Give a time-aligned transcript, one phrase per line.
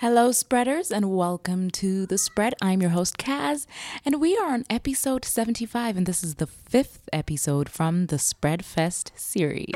[0.00, 2.54] Hello, spreaders, and welcome to The Spread.
[2.62, 3.66] I'm your host, Kaz,
[4.04, 8.64] and we are on episode 75, and this is the fifth episode from the Spread
[8.64, 9.74] Fest series.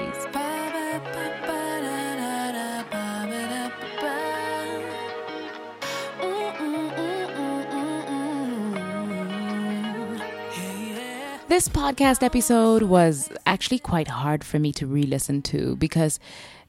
[11.49, 16.21] This podcast episode was actually quite hard for me to re listen to because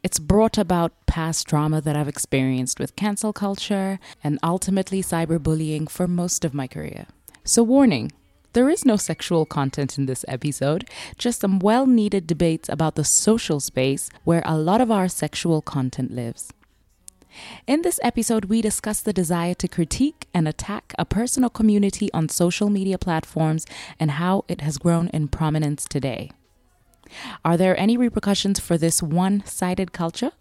[0.03, 6.07] it's brought about past trauma that I've experienced with cancel culture and ultimately cyberbullying for
[6.07, 7.07] most of my career.
[7.45, 8.11] So, warning
[8.51, 13.03] there is no sexual content in this episode, just some well needed debates about the
[13.03, 16.51] social space where a lot of our sexual content lives.
[17.65, 22.29] In this episode, we discuss the desire to critique and attack a personal community on
[22.29, 23.65] social media platforms
[23.99, 26.29] and how it has grown in prominence today.
[27.43, 30.31] Are there any repercussions for this one sided culture?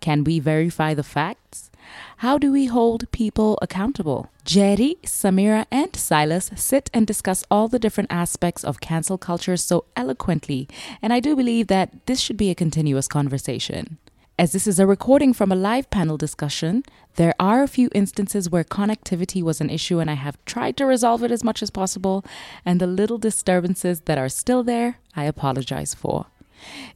[0.00, 1.70] Can we verify the facts?
[2.18, 4.30] How do we hold people accountable?
[4.44, 9.84] Njeri, Samira, and Silas sit and discuss all the different aspects of cancel culture so
[9.96, 10.68] eloquently,
[11.02, 13.98] and I do believe that this should be a continuous conversation.
[14.40, 16.82] As this is a recording from a live panel discussion,
[17.16, 20.86] there are a few instances where connectivity was an issue, and I have tried to
[20.86, 22.24] resolve it as much as possible.
[22.64, 26.24] And the little disturbances that are still there, I apologize for.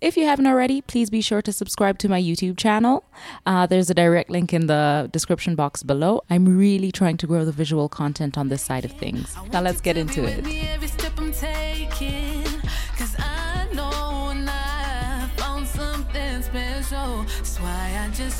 [0.00, 3.04] If you haven't already, please be sure to subscribe to my YouTube channel.
[3.44, 6.22] Uh, there's a direct link in the description box below.
[6.30, 9.36] I'm really trying to grow the visual content on this side of things.
[9.52, 10.46] Now let's get into it.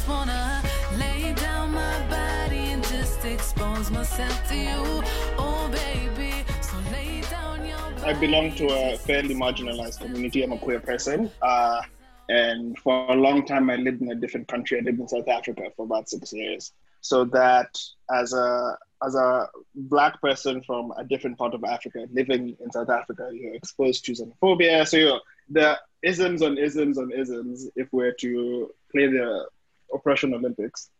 [0.05, 0.63] Just wanna
[0.99, 5.03] lay down my body and just expose myself to you.
[5.39, 6.45] Oh, baby.
[6.61, 8.05] So lay down your body.
[8.05, 10.43] I belong to a fairly marginalized community.
[10.43, 11.31] I'm a queer person.
[11.41, 11.81] Uh,
[12.29, 14.79] and for a long time, I lived in a different country.
[14.79, 16.73] I lived in South Africa for about six years.
[17.01, 17.79] So that
[18.11, 22.89] as a as a black person from a different part of Africa living in South
[22.89, 24.87] Africa, you're exposed to xenophobia.
[24.87, 25.20] So you're
[25.51, 29.47] the isms on isms on isms if we're to play the
[29.95, 30.91] oppression Olympics,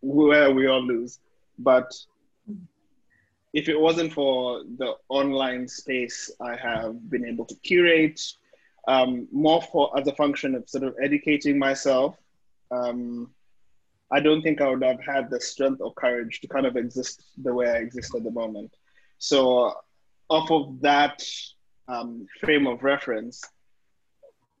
[0.00, 1.20] where we all lose.
[1.58, 1.92] But
[3.52, 8.20] if it wasn't for the online space I have been able to curate,
[8.86, 12.16] um, more for as a function of sort of educating myself,
[12.70, 13.30] um,
[14.10, 17.22] I don't think I would have had the strength or courage to kind of exist
[17.42, 18.74] the way I exist at the moment.
[19.18, 19.74] So,
[20.30, 21.22] off of that
[21.88, 23.42] um, frame of reference,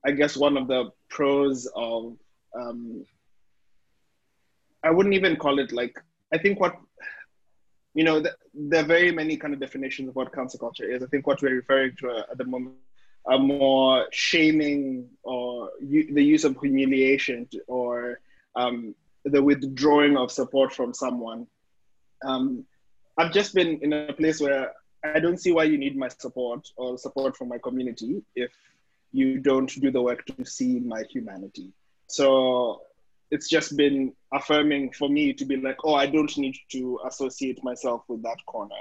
[0.04, 2.16] I guess one of the pros of
[2.54, 3.04] um,
[4.84, 5.98] I wouldn't even call it like
[6.32, 6.76] I think what
[7.94, 11.02] you know the, there are very many kind of definitions of what cancel culture is.
[11.02, 12.76] I think what we're referring to at the moment
[13.26, 18.20] are more shaming or u- the use of humiliation or
[18.56, 18.94] um,
[19.24, 21.46] the withdrawing of support from someone.
[22.24, 22.64] Um,
[23.18, 24.72] I've just been in a place where
[25.04, 28.52] I don't see why you need my support or support from my community if
[29.12, 31.72] you don't do the work to see my humanity.
[32.08, 32.82] So
[33.30, 37.62] it's just been affirming for me to be like, oh, I don't need to associate
[37.62, 38.74] myself with that corner.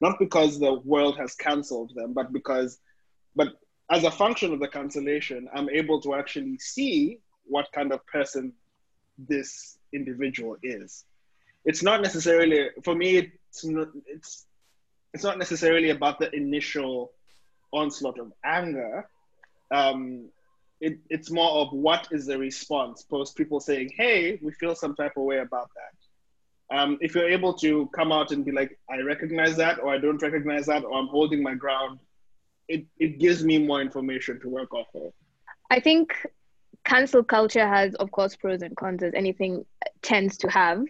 [0.00, 2.78] Not because the world has cancelled them, but because,
[3.36, 3.48] but
[3.90, 8.54] as a function of the cancellation, I'm able to actually see what kind of person
[9.18, 11.04] this individual is.
[11.64, 14.46] It's not necessarily, for me, it's not, it's,
[15.12, 17.12] it's not necessarily about the initial
[17.72, 19.08] onslaught of anger,
[19.70, 20.30] um,
[20.80, 24.94] it, it's more of what is the response post people saying, hey, we feel some
[24.94, 26.76] type of way about that.
[26.76, 29.98] Um, if you're able to come out and be like, I recognize that, or I
[29.98, 31.98] don't recognize that, or I'm holding my ground,
[32.68, 35.12] it, it gives me more information to work off of.
[35.70, 36.14] I think
[36.84, 39.64] cancel culture has, of course, pros and cons as anything
[40.02, 40.84] tends to have.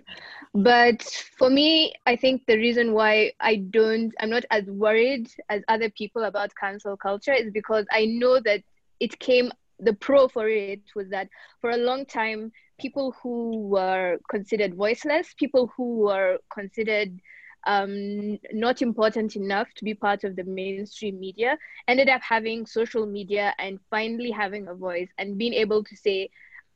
[0.54, 1.02] But
[1.38, 5.90] for me, I think the reason why I don't, I'm not as worried as other
[5.90, 8.62] people about cancel culture is because I know that
[8.98, 9.50] it came,
[9.82, 11.28] the pro for it was that
[11.60, 17.20] for a long time, people who were considered voiceless, people who were considered
[17.66, 21.58] um, not important enough to be part of the mainstream media,
[21.88, 26.30] ended up having social media and finally having a voice and being able to say,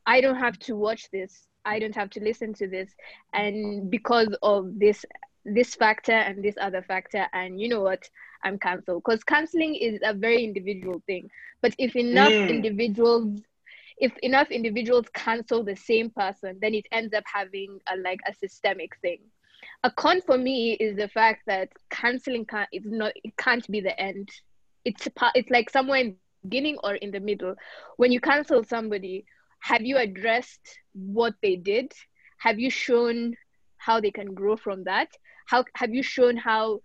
[0.06, 2.90] I don't have to watch this I don't have to listen to this.
[3.32, 5.04] And because of this
[5.46, 8.08] this factor and this other factor, and you know what,
[8.44, 9.02] I'm cancelled.
[9.04, 11.30] Because canceling is a very individual thing.
[11.62, 12.50] But if enough mm.
[12.50, 13.40] individuals
[13.98, 18.34] if enough individuals cancel the same person, then it ends up having a like a
[18.34, 19.18] systemic thing.
[19.84, 23.80] A con for me is the fact that canceling can't it's not it can't be
[23.80, 24.28] the end.
[24.84, 27.54] It's it's like somewhere in the beginning or in the middle.
[27.96, 29.24] When you cancel somebody,
[29.60, 31.92] have you addressed what they did?
[32.38, 33.36] Have you shown
[33.78, 35.08] how they can grow from that
[35.46, 36.80] how have you shown how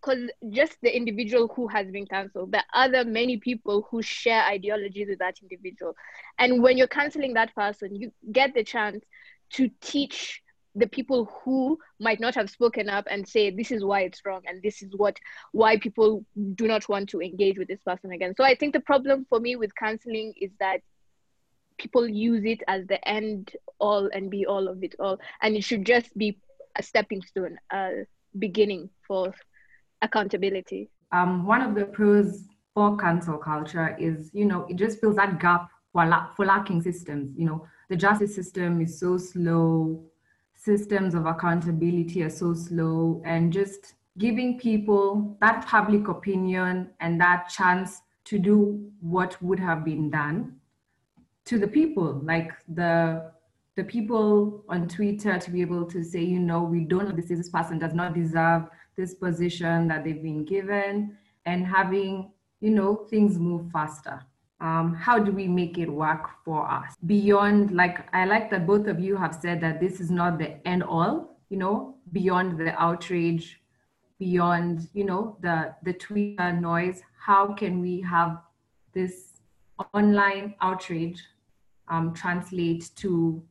[0.00, 4.44] because just the individual who has been cancelled there are other many people who share
[4.44, 5.94] ideologies with that individual.
[6.38, 9.04] And when you're canceling that person you get the chance
[9.50, 10.42] to teach
[10.76, 14.42] the people who might not have spoken up and say this is why it's wrong
[14.46, 15.18] and this is what
[15.50, 16.24] why people
[16.54, 18.34] do not want to engage with this person again.
[18.36, 20.80] So i think the problem for me with canceling is that
[21.78, 25.18] people use it as the end all and be all of it all.
[25.42, 26.38] And it should just be
[26.76, 28.04] a stepping stone a
[28.38, 29.34] beginning for
[30.02, 30.90] accountability.
[31.12, 35.40] Um, one of the pros for cancel culture is you know it just fills that
[35.40, 37.66] gap for, la- for lacking systems you know.
[37.88, 40.04] The justice system is so slow.
[40.54, 47.48] Systems of accountability are so slow and just giving people that public opinion and that
[47.48, 50.56] chance to do what would have been done
[51.46, 52.20] to the people.
[52.22, 53.32] Like the
[53.76, 57.48] the people on twitter to be able to say you know we don't this this
[57.48, 58.64] person does not deserve
[58.96, 61.16] this position that they've been given
[61.46, 64.22] and having you know things move faster.
[64.60, 66.94] Um, how do we make it work for us?
[67.06, 70.66] Beyond like i like that both of you have said that this is not the
[70.68, 73.60] end all you know beyond the outrage
[74.18, 77.02] beyond you know the the twitter noise.
[77.18, 78.42] How can we have
[78.92, 79.40] this
[79.94, 81.22] online outrage
[81.88, 83.42] um, translate to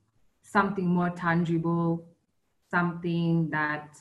[0.43, 2.05] something more tangible
[2.69, 3.97] something that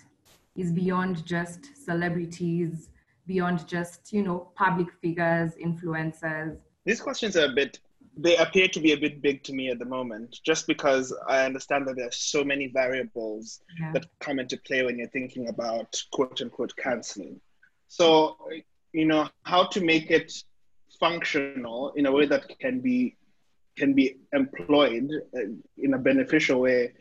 [0.58, 2.90] is beyond just celebrities
[3.26, 6.58] beyond just you know public figures influencers
[6.88, 7.80] these questions are a bit,
[8.16, 11.44] they appear to be a bit big to me at the moment, just because I
[11.44, 13.92] understand that there's so many variables yeah.
[13.92, 17.42] that come into play when you're thinking about quote unquote canceling.
[17.88, 18.38] So,
[18.94, 20.32] you know, how to make it
[20.98, 23.18] functional in a way that can be
[23.76, 25.40] can be employed uh,
[25.76, 26.94] in a beneficial way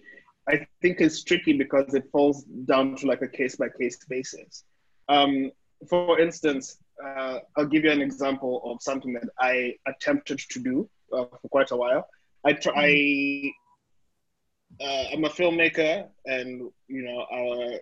[0.50, 4.64] i think is tricky because it falls down to like a case by case basis
[5.10, 5.52] um,
[5.88, 10.90] for instance uh, I'll give you an example of something that I attempted to do
[11.14, 12.08] uh, for quite a while.
[12.46, 13.52] I try.
[14.82, 17.80] Uh, I'm a filmmaker, and you know our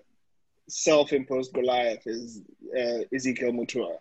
[0.67, 2.41] self-imposed Goliath is
[2.77, 3.97] uh, Ezekiel Mutua,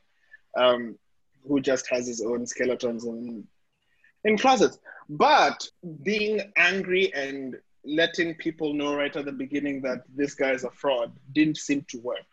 [0.56, 0.98] um,
[1.46, 3.46] who just has his own skeletons in
[4.24, 4.78] in closets.
[5.08, 5.68] But
[6.02, 10.70] being angry and letting people know right at the beginning that this guy is a
[10.70, 12.26] fraud didn't seem to work.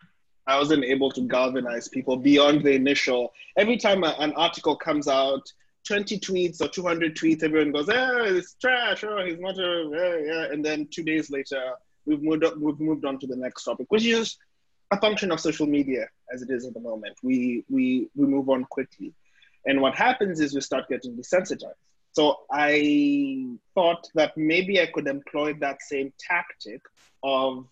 [0.46, 3.32] I wasn't able to galvanize people beyond the initial.
[3.56, 5.42] Every time a, an article comes out,
[5.86, 9.04] 20 tweets or 200 tweets, everyone goes, "Oh, it's trash.
[9.04, 11.60] Oh, he's not a yeah, yeah." And then two days later,
[12.06, 14.36] we've moved up, we've moved on to the next topic, which is
[14.90, 17.16] a function of social media as it is at the moment.
[17.22, 19.12] We we we move on quickly,
[19.66, 21.74] and what happens is we start getting desensitized.
[22.12, 26.82] So I thought that maybe I could employ that same tactic
[27.22, 27.66] of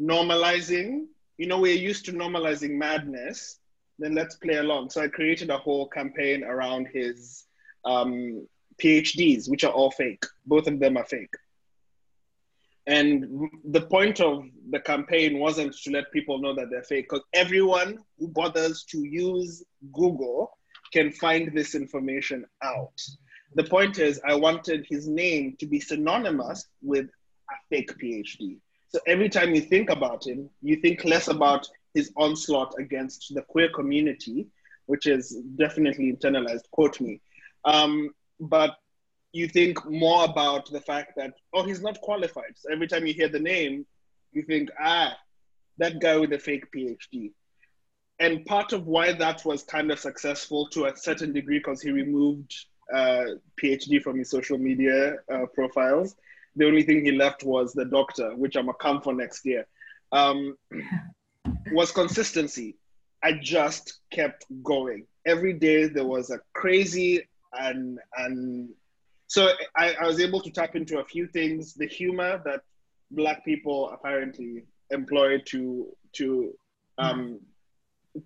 [0.00, 1.06] normalizing
[1.42, 3.58] you know, we're used to normalizing madness,
[3.98, 4.90] then let's play along.
[4.90, 7.46] So I created a whole campaign around his
[7.84, 8.46] um,
[8.80, 10.24] PhDs, which are all fake.
[10.46, 11.34] Both of them are fake.
[12.86, 17.24] And the point of the campaign wasn't to let people know that they're fake, because
[17.32, 20.50] everyone who bothers to use Google
[20.92, 23.00] can find this information out.
[23.54, 27.06] The point is, I wanted his name to be synonymous with
[27.50, 28.58] a fake PhD.
[28.88, 33.42] So every time you think about him, you think less about his onslaught against the
[33.42, 34.46] queer community,
[34.86, 37.20] which is definitely internalized, quote me.
[37.64, 38.10] Um,
[38.40, 38.76] but
[39.32, 42.54] you think more about the fact that, oh, he's not qualified.
[42.56, 43.86] So every time you hear the name,
[44.32, 45.16] you think, ah,
[45.78, 47.32] that guy with a fake PhD.
[48.18, 51.90] And part of why that was kind of successful to a certain degree, because he
[51.90, 52.54] removed
[52.92, 53.24] uh,
[53.62, 56.16] PhD from his social media uh, profiles,
[56.56, 59.66] the only thing he left was the doctor, which I'm a come for next year.
[60.12, 60.56] Um,
[61.72, 62.76] was consistency.
[63.22, 65.06] I just kept going.
[65.24, 67.22] Every day there was a crazy
[67.52, 68.70] and and
[69.26, 71.74] so I, I was able to tap into a few things.
[71.74, 72.62] The humor that
[73.10, 76.54] black people apparently employ to to
[76.98, 77.40] um,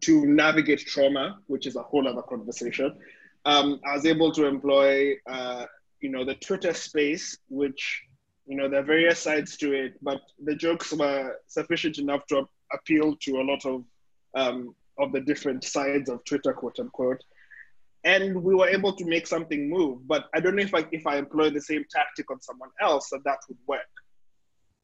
[0.00, 2.98] to navigate trauma, which is a whole other conversation.
[3.46, 5.64] Um, I was able to employ, uh,
[6.00, 8.02] you know, the Twitter space, which
[8.46, 12.48] you know, there are various sides to it, but the jokes were sufficient enough to
[12.72, 13.84] appeal to a lot of
[14.34, 17.22] um, of the different sides of Twitter, quote unquote.
[18.04, 20.06] And we were able to make something move.
[20.06, 23.10] But I don't know if I, if I employ the same tactic on someone else,
[23.10, 23.80] that that would work.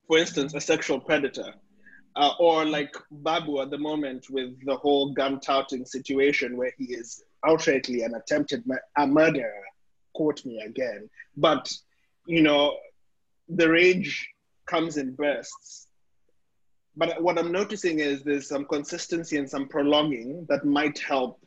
[0.08, 1.54] For instance, a sexual predator.
[2.16, 6.84] Uh, or like Babu at the moment with the whole gun touting situation where he
[6.84, 8.64] is outrightly an attempted
[8.96, 9.62] a murderer.
[10.14, 11.08] Quote me again.
[11.36, 11.72] But,
[12.26, 12.76] you know,
[13.48, 14.28] the rage
[14.66, 15.88] comes in bursts.
[16.96, 21.40] But what I'm noticing is there's some consistency and some prolonging that might help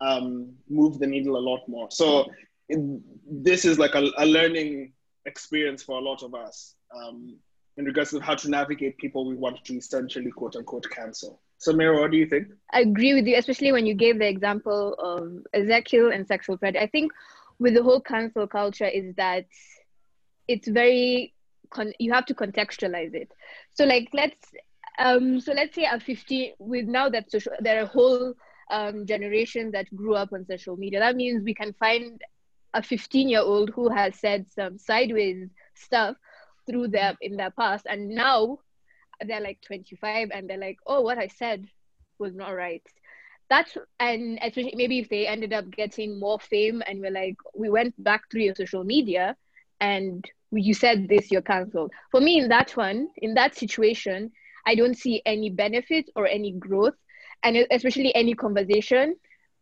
[0.00, 1.88] um, move the needle a lot more.
[1.90, 2.26] So
[2.68, 4.92] in, this is like a, a, learning
[5.26, 7.36] experience for a lot of us um,
[7.76, 11.40] in regards to how to navigate people we want to essentially quote unquote cancel.
[11.66, 12.48] Samira, what do you think?
[12.72, 16.82] I agree with you, especially when you gave the example of Ezekiel and sexual predator.
[16.84, 17.12] I think
[17.58, 19.46] with the whole cancel culture is that
[20.48, 21.34] it's very
[21.70, 23.30] con- you have to contextualize it.
[23.74, 24.52] So like let's
[24.98, 28.34] um so let's say a 50 with now that social there are whole
[28.70, 31.00] um, generation that grew up on social media.
[31.00, 32.20] That means we can find
[32.74, 36.16] a 15 year old who has said some sideways stuff
[36.66, 38.58] through their in their past and now
[39.26, 41.66] they're like 25 and they're like oh what i said
[42.22, 42.82] was not right.
[43.50, 47.68] That's and especially maybe if they ended up getting more fame and we're like we
[47.68, 49.36] went back through your social media
[49.80, 51.92] and you said this you're cancelled.
[52.10, 54.32] For me in that one in that situation
[54.64, 56.94] i don't see any benefit or any growth
[57.42, 59.16] and especially any conversation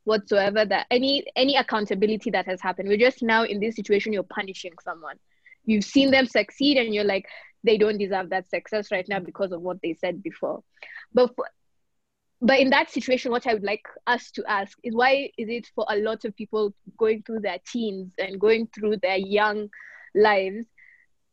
[0.04, 2.88] whatsoever that any any accountability that has happened.
[2.88, 5.16] We're just now in this situation you're punishing someone.
[5.64, 7.26] You've seen them succeed and you're like
[7.64, 10.62] they don't deserve that success right now because of what they said before.
[11.12, 11.46] But for,
[12.42, 15.68] but in that situation what i would like us to ask is why is it
[15.74, 19.68] for a lot of people going through their teens and going through their young
[20.14, 20.64] lives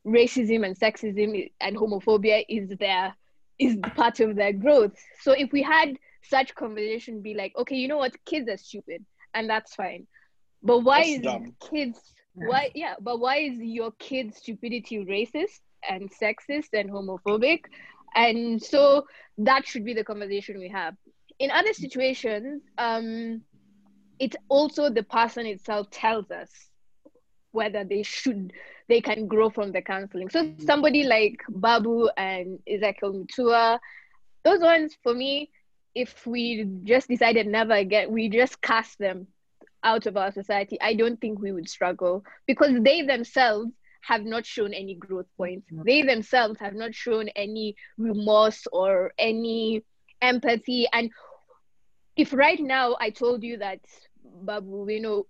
[0.07, 3.13] racism and sexism and homophobia is their
[3.59, 4.93] is part of their growth.
[5.21, 9.05] So if we had such conversation be like, okay, you know what, kids are stupid,
[9.33, 10.07] and that's fine.
[10.63, 11.55] But why that's is dumb.
[11.69, 11.99] kids
[12.33, 17.61] why yeah, but why is your kid's stupidity racist and sexist and homophobic?
[18.15, 19.05] And so
[19.39, 20.95] that should be the conversation we have.
[21.39, 23.41] In other situations, um,
[24.19, 26.49] it's also the person itself tells us
[27.51, 28.53] whether they should
[28.87, 30.29] they can grow from the counseling.
[30.29, 33.79] So somebody like Babu and Ezekiel Mutua,
[34.43, 35.51] those ones for me,
[35.93, 39.27] if we just decided never again, we just cast them
[39.83, 43.71] out of our society, I don't think we would struggle because they themselves
[44.07, 45.69] have not shown any growth points.
[45.69, 45.83] Mm-hmm.
[45.85, 49.83] They themselves have not shown any remorse or any
[50.21, 50.87] empathy.
[50.93, 51.11] And
[52.15, 53.81] if right now I told you that
[54.23, 55.25] Babu, you know,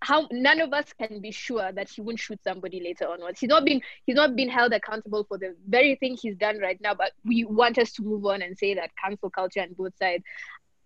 [0.00, 3.40] how none of us can be sure that he won't shoot somebody later onwards.
[3.40, 6.78] He's not been he's not been held accountable for the very thing he's done right
[6.82, 6.92] now.
[6.92, 10.22] But we want us to move on and say that cancel culture on both sides.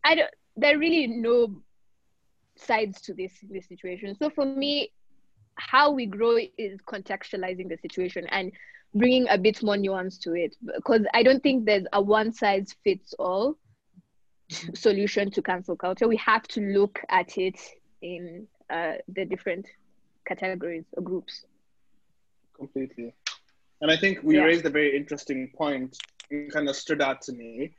[0.04, 0.30] I don't.
[0.56, 1.60] There are really no
[2.54, 4.14] sides to this this situation.
[4.16, 4.92] So for me,
[5.58, 8.52] how we grow is contextualizing the situation and
[8.94, 10.56] bringing a bit more nuance to it.
[10.64, 13.58] Because I don't think there's a one size fits all
[14.74, 16.08] solution to cancel culture.
[16.08, 17.58] We have to look at it
[18.00, 19.66] in uh, the different
[20.26, 21.44] categories or groups.
[22.56, 23.14] Completely.
[23.80, 24.42] And I think we yeah.
[24.42, 25.96] raised a very interesting point.
[26.30, 27.74] It kind of stood out to me.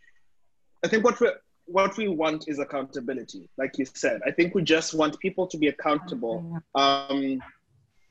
[0.84, 1.30] I think what we
[1.66, 4.22] what we want is accountability, like you said.
[4.26, 7.40] I think we just want people to be accountable, um,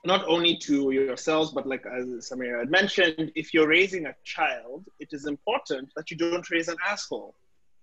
[0.05, 4.85] not only to yourselves, but like as Samira had mentioned, if you're raising a child,
[5.01, 7.35] it is important that you don't raise an asshole.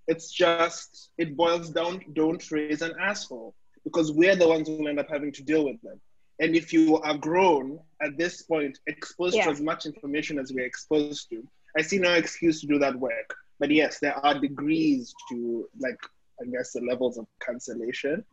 [0.08, 3.54] It's just it boils down: don't raise an asshole
[3.84, 6.00] because we're the ones who end up having to deal with them.
[6.40, 9.46] And if you are grown at this point, exposed yeah.
[9.46, 12.96] to as much information as we're exposed to, I see no excuse to do that
[12.96, 13.36] work.
[13.60, 16.00] But yes, there are degrees to like
[16.42, 18.24] I guess the levels of cancellation,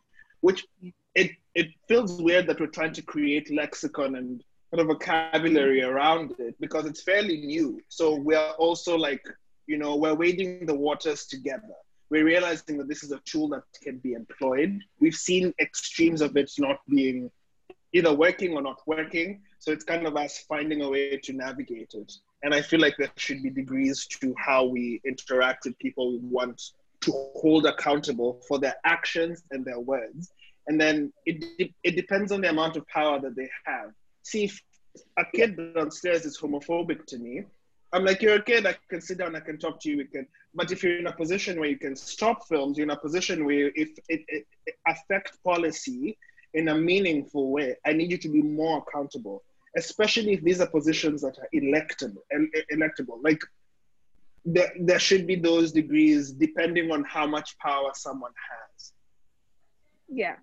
[0.41, 0.65] which
[1.15, 6.33] it it feels weird that we're trying to create lexicon and kind of vocabulary around
[6.39, 7.79] it because it's fairly new.
[7.89, 9.23] So we're also like,
[9.67, 11.75] you know, we're wading the waters together
[12.13, 14.79] we're realizing that this is a tool that can be employed.
[14.99, 17.31] We've seen extremes of it not being
[17.91, 19.41] either working or not working.
[19.57, 22.13] So it's kind of us finding a way to navigate it.
[22.43, 26.19] And I feel like there should be degrees to how we interact with people we
[26.19, 26.61] want
[27.01, 30.31] to hold accountable for their actions and their words.
[30.67, 33.91] And then it, it depends on the amount of power that they have.
[34.23, 34.61] See, if
[35.17, 37.43] a kid downstairs is homophobic to me,
[37.91, 40.05] I'm like, you're a kid, I can sit down, I can talk to you, we
[40.05, 40.27] can.
[40.55, 43.45] But if you're in a position where you can stop films, you're in a position
[43.45, 46.17] where if it, it, it affect policy
[46.55, 49.43] in a meaningful way, I need you to be more accountable,
[49.77, 52.23] especially if these are positions that are electable.
[52.71, 53.19] electable.
[53.23, 53.41] Like
[54.43, 58.93] there, there should be those degrees depending on how much power someone has.
[60.09, 60.35] Yeah.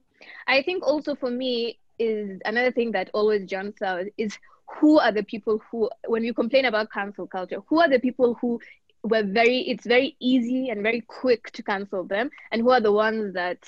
[0.46, 4.38] I think also for me is another thing that always jumps out is
[4.78, 8.38] who are the people who when you complain about cancel culture who are the people
[8.40, 8.60] who
[9.02, 12.92] were very it's very easy and very quick to cancel them and who are the
[12.92, 13.58] ones that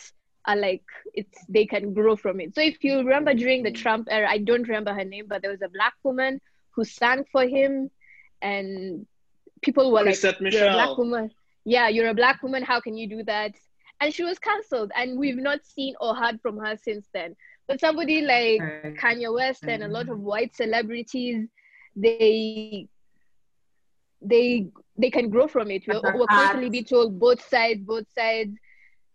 [0.46, 3.74] are like it's they can grow from it so if you remember during the mm.
[3.74, 6.40] trump era i don't remember her name but there was a black woman
[6.70, 7.90] who sang for him
[8.40, 9.06] and
[9.62, 10.60] people were Chrisette like, Michele.
[10.60, 11.30] "You're a black woman.
[11.64, 12.62] Yeah, you're a black woman.
[12.62, 13.52] How can you do that?"
[14.02, 17.36] And she was cancelled, and we've not seen or heard from her since then.
[17.68, 18.96] But somebody like Right.
[18.96, 21.46] Kanye West and a lot of white celebrities,
[21.94, 22.88] they
[24.20, 24.66] they
[24.98, 25.84] they can grow from it.
[25.86, 28.56] We're, we're constantly be told both sides, both sides.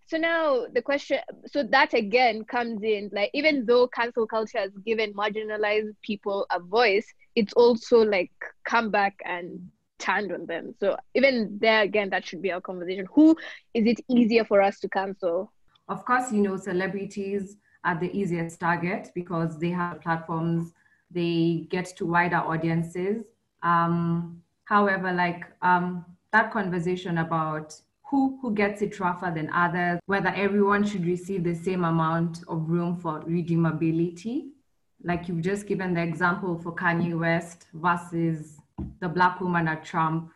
[0.05, 4.71] So now the question, so that again comes in like even though cancel culture has
[4.85, 8.31] given marginalized people a voice, it's also like
[8.63, 10.73] come back and turned on them.
[10.79, 13.07] So even there again, that should be our conversation.
[13.13, 13.35] Who
[13.73, 15.51] is it easier for us to cancel?
[15.89, 20.73] Of course, you know, celebrities are the easiest target because they have platforms,
[21.09, 23.23] they get to wider audiences.
[23.63, 27.73] Um, however, like um, that conversation about
[28.09, 32.69] who, who gets it rougher than others, whether everyone should receive the same amount of
[32.69, 34.49] room for redeemability.
[35.03, 38.56] Like you've just given the example for Kanye West versus
[38.99, 40.31] the black woman at Trump.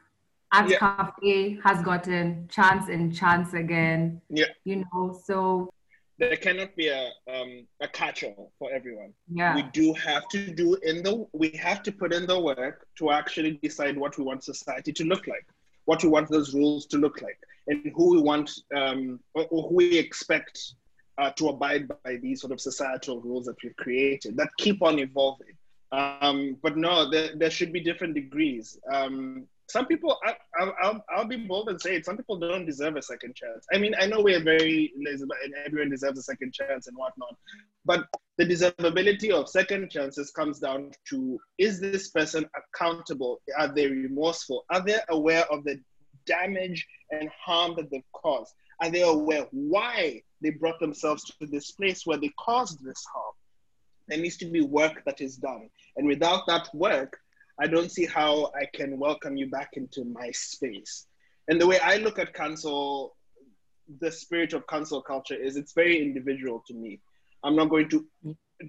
[0.54, 0.80] At Yeah.
[0.80, 4.48] Cafe has gotten chance and chance again Yeah.
[4.66, 5.70] you know so
[6.20, 7.04] There cannot be a
[7.36, 9.14] um, a catch-all for everyone.
[9.42, 12.86] yeah We do have to do in the we have to put in the work
[13.00, 15.46] to actually decide what we want society to look like,
[15.86, 19.62] what we want those rules to look like, and who we want um, or, or
[19.70, 20.56] who we expect
[21.18, 25.00] uh, to abide by these sort of societal rules that we've created that keep on
[25.00, 25.56] evolving.
[25.92, 28.78] Um, but no, there, there should be different degrees.
[28.92, 30.36] Um, some people, I,
[30.82, 33.66] I'll, I'll, be bold and say it, some people don't deserve a second chance.
[33.74, 37.36] I mean, I know we're very and everyone deserves a second chance and whatnot.
[37.86, 38.08] But
[38.38, 43.42] the deservability of second chances comes down to is this person accountable?
[43.58, 44.66] Are they remorseful?
[44.70, 45.80] Are they aware of the
[46.26, 48.54] damage and harm that they've caused?
[48.82, 53.34] Are they aware why they brought themselves to this place where they caused this harm?
[54.12, 55.70] There needs to be work that is done.
[55.96, 57.18] And without that work,
[57.58, 61.06] I don't see how I can welcome you back into my space.
[61.48, 63.16] And the way I look at council,
[64.02, 67.00] the spirit of cancel culture is it's very individual to me.
[67.42, 68.06] I'm not going to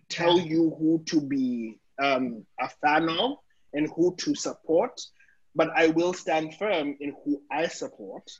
[0.08, 3.38] tell you who to be um, a fan of
[3.74, 5.00] and who to support,
[5.56, 8.30] but I will stand firm in who I support.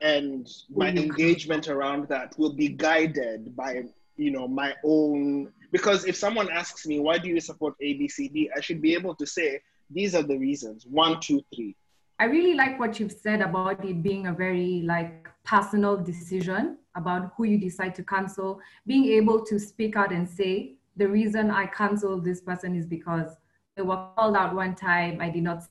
[0.00, 3.82] And my engagement around that will be guided by
[4.16, 8.60] you know my own because if someone asks me why do you support abcd i
[8.60, 11.74] should be able to say these are the reasons one two three
[12.20, 17.32] I really like what you've said about it being a very like personal decision about
[17.34, 18.60] who you decide to cancel.
[18.86, 23.30] Being able to speak out and say the reason I canceled this person is because
[23.74, 25.18] they were called out one time.
[25.18, 25.62] I did not.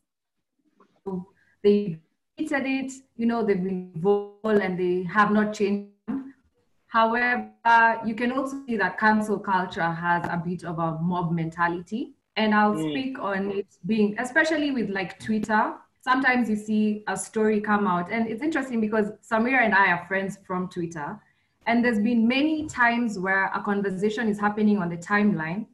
[1.62, 2.00] They
[2.40, 2.94] repeated it.
[3.16, 5.92] You know they've been vocal and they have not changed.
[6.90, 12.16] However, you can also see that cancel culture has a bit of a mob mentality.
[12.36, 12.90] And I'll Mm.
[12.90, 15.76] speak on it being, especially with like Twitter.
[16.02, 20.06] Sometimes you see a story come out, and it's interesting because Samira and I are
[20.08, 21.20] friends from Twitter.
[21.68, 25.68] And there's been many times where a conversation is happening on the timeline,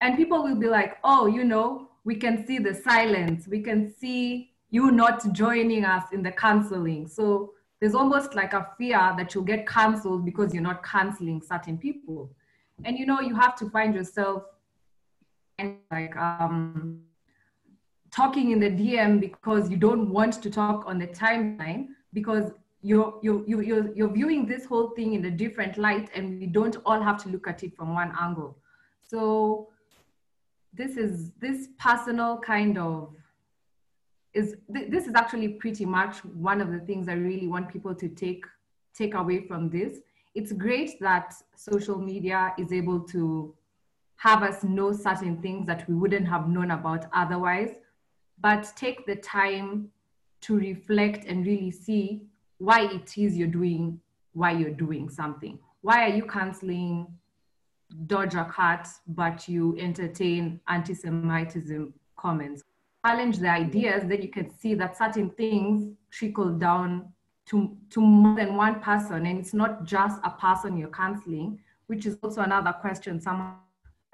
[0.00, 3.94] and people will be like, oh, you know, we can see the silence, we can
[3.94, 7.06] see you not joining us in the canceling.
[7.06, 7.52] So
[7.82, 12.30] there's almost like a fear that you'll get canceled because you're not canceling certain people.
[12.84, 14.44] And you know, you have to find yourself
[15.58, 17.00] and like um,
[18.12, 23.18] talking in the DM because you don't want to talk on the timeline because you're,
[23.20, 27.02] you're, you're, you're viewing this whole thing in a different light and we don't all
[27.02, 28.58] have to look at it from one angle.
[29.00, 29.70] So
[30.72, 33.12] this is this personal kind of
[34.34, 37.94] is th- this is actually pretty much one of the things I really want people
[37.94, 38.44] to take
[38.94, 39.98] take away from this.
[40.34, 43.54] It's great that social media is able to
[44.16, 47.70] have us know certain things that we wouldn't have known about otherwise,
[48.40, 49.88] but take the time
[50.42, 52.22] to reflect and really see
[52.58, 54.00] why it is you're doing
[54.34, 55.58] why you're doing something.
[55.82, 57.06] Why are you canceling
[58.06, 62.62] Doja Cat, but you entertain anti-Semitism comments?
[63.04, 67.12] Challenge the ideas, then you can see that certain things trickle down
[67.46, 69.26] to, to more than one person.
[69.26, 73.20] And it's not just a person you're counseling, which is also another question.
[73.20, 73.56] Some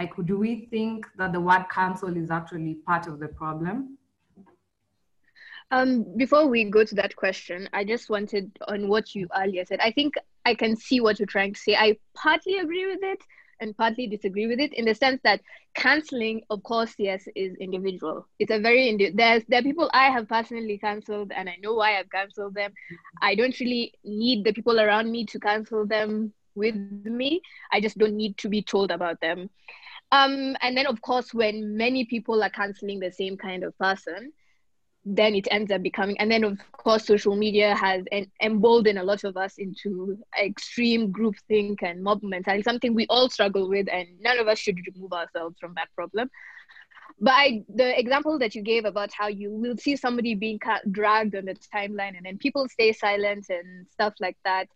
[0.00, 3.98] like, do we think that the word cancel is actually part of the problem?
[5.70, 9.80] Um, before we go to that question, I just wanted on what you earlier said.
[9.80, 10.14] I think
[10.46, 11.74] I can see what you're trying to say.
[11.74, 13.20] I partly agree with it
[13.60, 15.40] and partly disagree with it in the sense that
[15.74, 18.26] canceling, of course, yes, is individual.
[18.38, 21.98] It's a very there's there are people I have personally cancelled, and I know why
[21.98, 22.72] I've cancelled them.
[23.22, 27.40] I don't really need the people around me to cancel them with me.
[27.72, 29.50] I just don't need to be told about them.
[30.10, 34.32] Um, and then, of course, when many people are canceling the same kind of person,
[35.04, 39.02] then it ends up becoming and then of course social media has en- emboldened a
[39.02, 44.06] lot of us into extreme groupthink and mob mentality something we all struggle with and
[44.20, 46.28] none of us should remove ourselves from that problem.
[47.20, 50.58] But I, the example that you gave about how you will see somebody being
[50.90, 54.68] dragged on the timeline and then people stay silent and stuff like that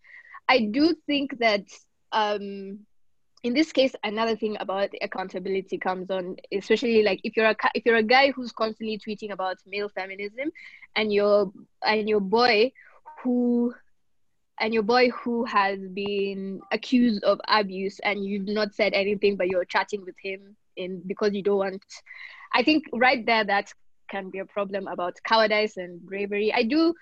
[0.48, 1.64] i do think that
[2.12, 2.80] um,
[3.42, 7.85] in this case another thing about accountability comes on especially like if you're a if
[7.85, 10.50] you're a guy who's constantly tweeting about male feminism
[10.96, 11.52] and your
[11.85, 12.70] and your boy
[13.22, 13.74] who
[14.61, 19.48] and your boy who has been accused of abuse and you've not said anything but
[19.48, 21.83] you're chatting with him in because you don't want
[22.52, 23.72] i think right there that
[24.12, 26.52] can be a problem about cowardice and bravery.
[26.52, 26.94] I do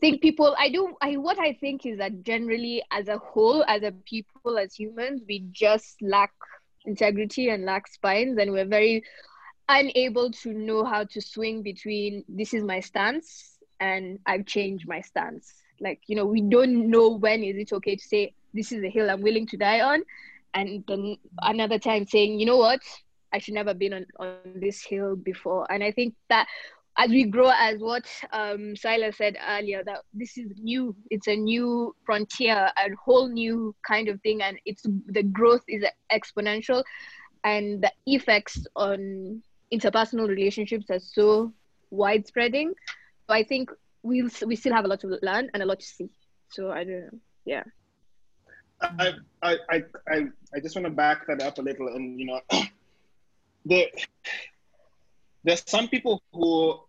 [0.00, 3.82] think people i do i what i think is that generally as a whole as
[3.82, 6.32] a people as humans we just lack
[6.84, 9.02] integrity and lack spines and we're very
[9.68, 15.00] unable to know how to swing between this is my stance and i've changed my
[15.00, 15.54] stance.
[15.80, 18.88] Like you know we don't know when is it okay to say this is a
[18.88, 20.02] hill i'm willing to die on
[20.54, 22.80] and then another time saying you know what?
[23.32, 25.70] I should never been on, on this hill before.
[25.70, 26.46] And i think that
[26.98, 31.36] as we grow as what um, Silas said earlier that this is new it's a
[31.36, 36.82] new frontier a whole new kind of thing and it's the growth is exponential
[37.44, 41.52] and the effects on interpersonal relationships are so
[41.90, 42.72] widespreading.
[43.26, 43.70] So i think
[44.02, 46.08] we'll we still have a lot to learn and a lot to see.
[46.50, 47.18] So i don't know.
[47.44, 47.64] Yeah.
[48.80, 50.16] I i i i,
[50.54, 52.40] I just want to back that up a little and you know
[53.66, 53.90] the
[55.44, 56.80] there's some people who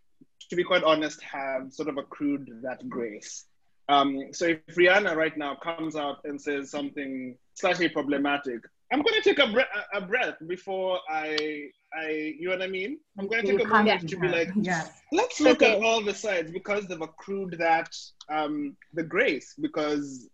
[0.50, 3.46] to be quite honest, have sort of accrued that grace.
[3.90, 9.16] Um, so if Rihanna right now comes out and says something slightly problematic, I'm going
[9.16, 13.00] to take a, bre- a breath before I, I, you know what I mean?
[13.18, 14.92] I'm going to take a moment to be like, yes.
[15.12, 15.78] let's look okay.
[15.78, 17.96] at all the sides because they've accrued that,
[18.30, 19.56] um, the grace.
[19.60, 20.30] Because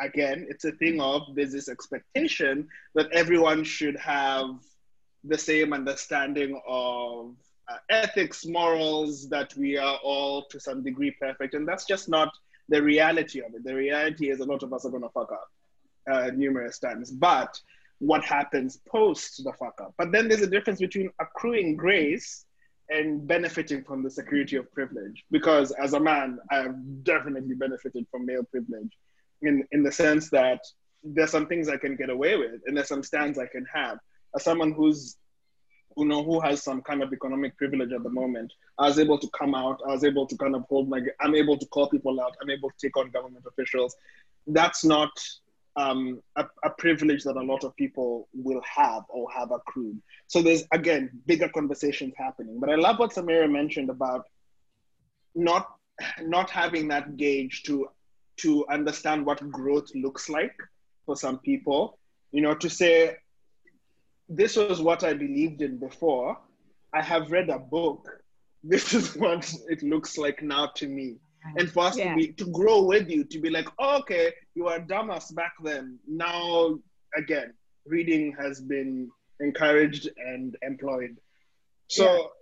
[0.00, 4.50] again, it's a thing of there's this expectation that everyone should have
[5.24, 7.34] the same understanding of
[7.68, 11.54] uh, ethics, morals, that we are all to some degree perfect.
[11.54, 12.32] And that's just not
[12.68, 13.64] the reality of it.
[13.64, 15.50] The reality is a lot of us are going to fuck up
[16.10, 17.10] uh, numerous times.
[17.10, 17.60] But
[17.98, 19.94] what happens post the fuck up?
[19.98, 22.44] But then there's a difference between accruing grace
[22.90, 25.24] and benefiting from the security of privilege.
[25.30, 28.96] Because as a man, I have definitely benefited from male privilege
[29.42, 30.60] in, in the sense that
[31.04, 33.98] there's some things I can get away with and there's some stands I can have.
[34.34, 35.16] As someone who's
[35.98, 39.18] you know, who has some kind of economic privilege at the moment, I was able
[39.18, 39.80] to come out.
[39.86, 41.00] I was able to kind of hold my.
[41.20, 42.36] I'm able to call people out.
[42.40, 43.96] I'm able to take on government officials.
[44.46, 45.10] That's not
[45.76, 50.00] um, a, a, privilege that a lot of people will have or have accrued.
[50.28, 52.58] So there's again bigger conversations happening.
[52.60, 54.26] But I love what Samira mentioned about
[55.34, 55.74] not
[56.22, 57.88] not having that gauge to
[58.38, 60.56] to understand what growth looks like
[61.06, 61.98] for some people.
[62.30, 63.16] You know, to say
[64.28, 66.38] this was what I believed in before.
[66.92, 68.08] I have read a book.
[68.64, 71.18] This is what it looks like now to me.
[71.56, 72.10] And for us yeah.
[72.10, 75.52] to be to grow with you, to be like, oh, okay, you were dumbass back
[75.62, 76.00] then.
[76.08, 76.76] Now
[77.16, 77.54] again,
[77.86, 81.16] reading has been encouraged and employed.
[81.86, 82.32] So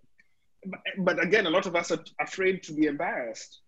[0.64, 0.78] yeah.
[0.98, 3.60] but again, a lot of us are afraid to be embarrassed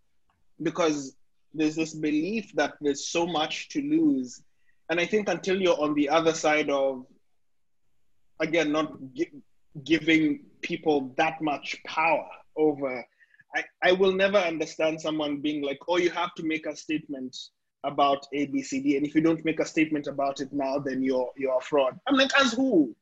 [0.63, 1.17] because
[1.53, 4.43] there's this belief that there's so much to lose.
[4.89, 7.05] And I think until you're on the other side of
[8.41, 9.43] again not gi-
[9.85, 13.05] giving people that much power over
[13.55, 17.37] I, I will never understand someone being like oh you have to make a statement
[17.85, 21.57] about abcd and if you don't make a statement about it now then you're you're
[21.57, 21.99] a fraud.
[22.07, 22.95] I'm like as who?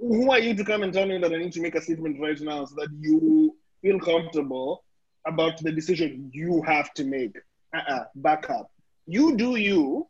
[0.00, 2.20] Who are you to come and tell me that i need to make a statement
[2.20, 4.84] right now so that you feel comfortable
[5.26, 7.36] about the decision you have to make?
[7.74, 8.70] Uh-uh, back up.
[9.06, 10.06] You do you.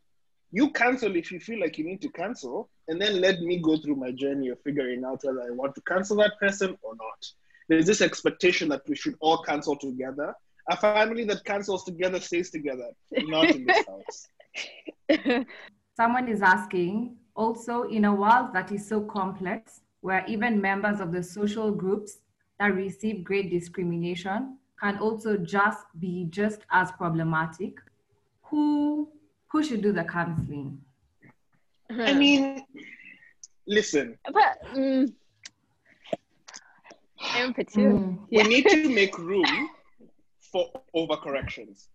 [0.50, 3.76] You cancel if you feel like you need to cancel, and then let me go
[3.76, 7.26] through my journey of figuring out whether I want to cancel that person or not.
[7.68, 10.34] There's this expectation that we should all cancel together.
[10.68, 15.46] A family that cancels together stays together, not in this house.
[15.96, 21.12] Someone is asking also, in a world that is so complex, where even members of
[21.12, 22.18] the social groups
[22.58, 27.78] that receive great discrimination can also just be just as problematic,
[28.42, 29.08] who
[29.48, 30.80] who should do the counseling?
[32.00, 32.64] I mean,
[33.66, 34.18] listen.
[34.32, 35.14] But um,
[37.36, 37.82] empathy.
[37.82, 38.18] Mm.
[38.30, 39.70] We need to make room
[40.52, 41.88] for overcorrections.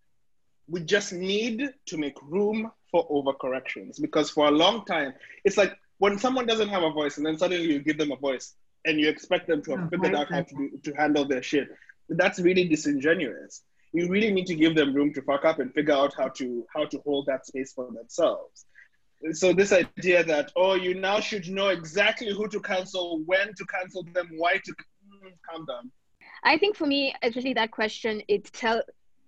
[0.69, 5.13] We just need to make room for overcorrections because for a long time,
[5.45, 8.15] it's like when someone doesn't have a voice and then suddenly you give them a
[8.15, 8.55] voice
[8.85, 11.43] and you expect them to have oh, figured out how to, do, to handle their
[11.43, 11.69] shit.
[12.09, 13.63] that's really disingenuous.
[13.93, 16.65] You really need to give them room to fuck up and figure out how to
[16.73, 18.65] how to hold that space for themselves.
[19.33, 23.65] So this idea that oh, you now should know exactly who to cancel, when to
[23.65, 25.91] cancel them, why to mm, calm down.
[26.43, 28.81] I think for me, especially that question, it tell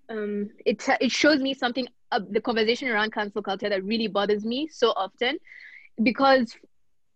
[0.10, 4.44] um, it it shows me something uh, the conversation around cancel culture that really bothers
[4.44, 5.38] me so often
[6.02, 6.56] because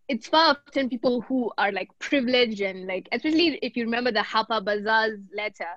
[0.08, 4.22] it's far often people who are like privileged and like especially if you remember the
[4.22, 5.70] Harper Bazaar's letter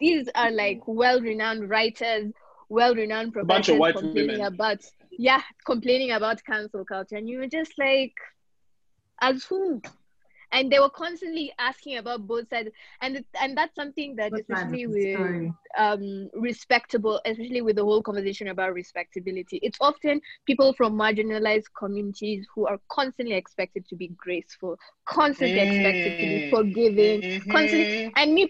[0.00, 2.32] these are like well-renowned writers
[2.68, 4.40] well-renowned professors complaining women.
[4.40, 4.78] about
[5.18, 8.14] yeah complaining about cancel culture and you were just like
[9.20, 9.80] as who
[10.54, 12.70] and they were constantly asking about both sides
[13.02, 18.48] and and that's something that both especially with um, respectable especially with the whole conversation
[18.48, 24.78] about respectability it's often people from marginalized communities who are constantly expected to be graceful
[25.06, 25.66] constantly mm.
[25.66, 26.50] expected to be mm.
[26.50, 27.50] forgiving mm-hmm.
[27.50, 28.46] constantly and me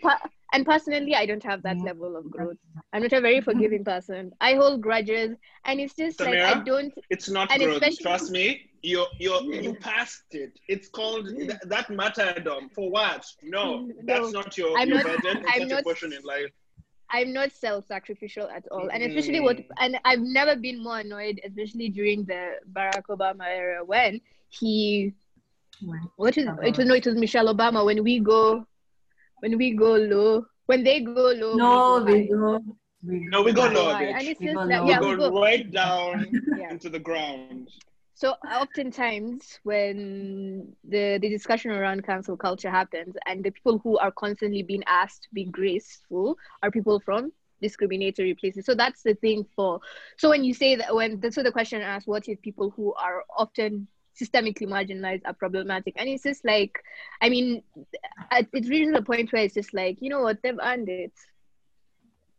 [0.55, 1.87] and personally i don't have that mm-hmm.
[1.87, 2.57] level of growth.
[2.93, 4.33] I'm not a very forgiving person.
[4.41, 7.99] I hold grudges and it's just Samira, like i don't it's not growth.
[8.01, 10.59] trust me you you you passed it.
[10.69, 11.29] It's called
[11.65, 12.69] that martyrdom.
[12.75, 13.25] For what?
[13.43, 15.45] No, no that's not your, I'm your not, burden.
[15.49, 16.53] I'm not, question in life.
[17.11, 19.67] I'm not self-sacrificial at all, and especially what, mm.
[19.79, 25.15] and I've never been more annoyed, especially during the Barack Obama era when he,
[26.17, 26.79] what is it?
[26.79, 27.85] Was no, it was Michelle Obama.
[27.85, 28.67] When we go
[29.45, 31.55] when we go low, when they go low.
[31.55, 32.63] No, we go.
[33.07, 33.91] We go, no, we go low.
[33.91, 36.27] And it's just that, yeah, we go right down
[36.59, 36.71] yeah.
[36.71, 37.69] into the ground.
[38.15, 44.13] So oftentimes when the, the discussion around cancel culture happens and the people who are
[44.13, 47.31] constantly being asked to be graceful are people from
[47.61, 48.65] discriminatory places.
[48.65, 49.81] So that's the thing for
[50.17, 52.95] so when you say that when the, so the question asks what if people who
[52.95, 53.89] are often
[54.21, 56.83] systemically marginalized are problematic and it's just like
[57.21, 57.63] i mean
[58.31, 61.13] it's reaching the point where it's just like you know what they've earned it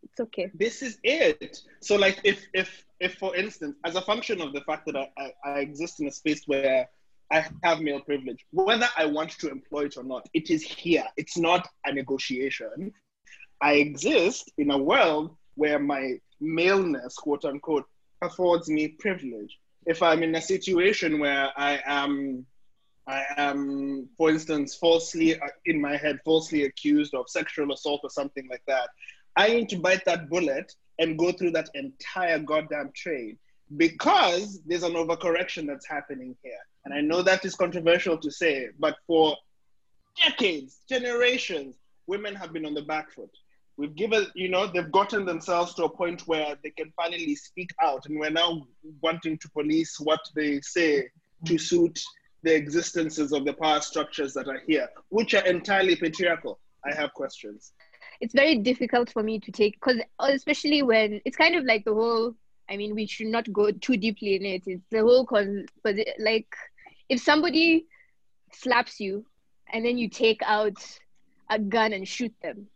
[0.03, 4.41] it's okay this is it so like if if if for instance as a function
[4.41, 6.87] of the fact that i, I, I exist in a space where
[7.31, 8.45] I have male privilege.
[8.51, 11.05] Whether I want to employ it or not, it is here.
[11.17, 12.93] It's not a negotiation.
[13.61, 17.85] I exist in a world where my maleness, quote unquote,
[18.21, 22.45] affords me privilege if I'm in a situation where I am,
[23.07, 28.09] I am, for instance, falsely uh, in my head, falsely accused of sexual assault or
[28.09, 28.89] something like that,
[29.35, 33.37] I need to bite that bullet and go through that entire goddamn train
[33.77, 36.53] because there's an overcorrection that's happening here.
[36.85, 39.35] And I know that is controversial to say, but for
[40.23, 41.75] decades, generations,
[42.07, 43.31] women have been on the back foot
[43.77, 47.69] we've given you know they've gotten themselves to a point where they can finally speak
[47.81, 48.65] out and we're now
[49.01, 51.07] wanting to police what they say
[51.45, 51.59] to mm.
[51.59, 52.01] suit
[52.43, 56.59] the existences of the power structures that are here which are entirely patriarchal.
[56.85, 57.73] I have questions.
[58.21, 61.93] It's very difficult for me to take because especially when it's kind of like the
[61.93, 62.35] whole
[62.69, 64.63] i mean we should not go too deeply in it.
[64.65, 66.47] It's the whole con but like
[67.09, 67.87] if somebody
[68.53, 69.25] slaps you
[69.73, 70.77] and then you take out
[71.49, 72.67] a gun and shoot them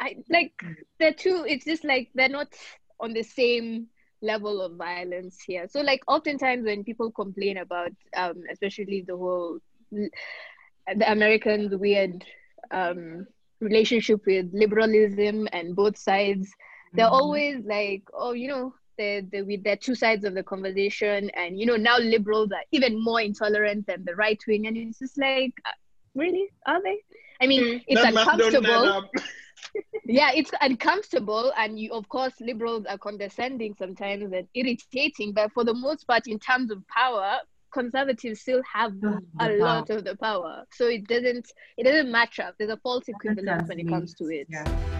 [0.00, 0.52] I like
[0.98, 1.44] they're two.
[1.48, 2.52] It's just like they're not
[3.00, 3.88] on the same
[4.22, 5.66] level of violence here.
[5.68, 9.58] So like oftentimes when people complain about, um, especially the whole
[9.90, 12.24] the Americans' weird
[12.70, 13.26] um,
[13.60, 16.50] relationship with liberalism and both sides,
[16.94, 17.14] they're mm-hmm.
[17.14, 21.58] always like, oh, you know, they're, they're with their two sides of the conversation, and
[21.58, 25.16] you know now liberals are even more intolerant than the right wing, and it's just
[25.16, 25.70] like, uh,
[26.14, 26.98] really, are they?
[27.40, 27.84] I mean, mm.
[27.86, 29.08] it's uncomfortable.
[30.04, 35.32] yeah, it's uncomfortable, and you, of course, liberals are condescending sometimes and irritating.
[35.32, 37.38] But for the most part, in terms of power,
[37.72, 38.92] conservatives still have
[39.40, 40.64] a lot of the power.
[40.72, 42.54] So it doesn't it doesn't match up.
[42.58, 44.46] There's a false equivalence when it comes to it.
[44.48, 44.97] Yeah.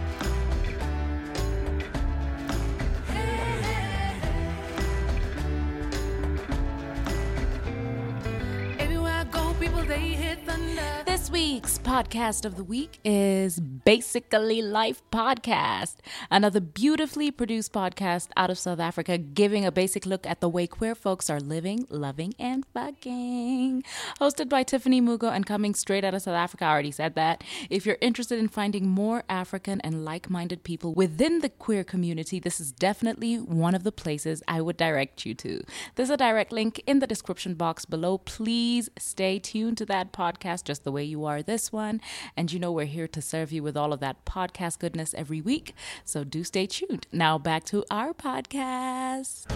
[11.05, 15.97] This week's podcast of the week is Basically Life Podcast,
[16.31, 20.67] another beautifully produced podcast out of South Africa, giving a basic look at the way
[20.67, 23.83] queer folks are living, loving, and fucking.
[24.21, 26.65] Hosted by Tiffany Mugo and coming straight out of South Africa.
[26.65, 27.43] I already said that.
[27.69, 32.39] If you're interested in finding more African and like minded people within the queer community,
[32.39, 35.63] this is definitely one of the places I would direct you to.
[35.97, 38.19] There's a direct link in the description box below.
[38.19, 42.01] Please stay tuned to that podcast just the way you are this one.
[42.37, 45.41] And you know, we're here to serve you with all of that podcast goodness every
[45.41, 45.75] week.
[46.05, 47.07] So do stay tuned.
[47.13, 49.51] Now back to our podcast.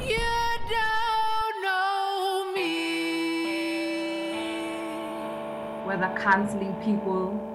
[0.00, 0.18] You
[0.70, 2.64] don't know me.
[5.84, 7.54] Whether canceling people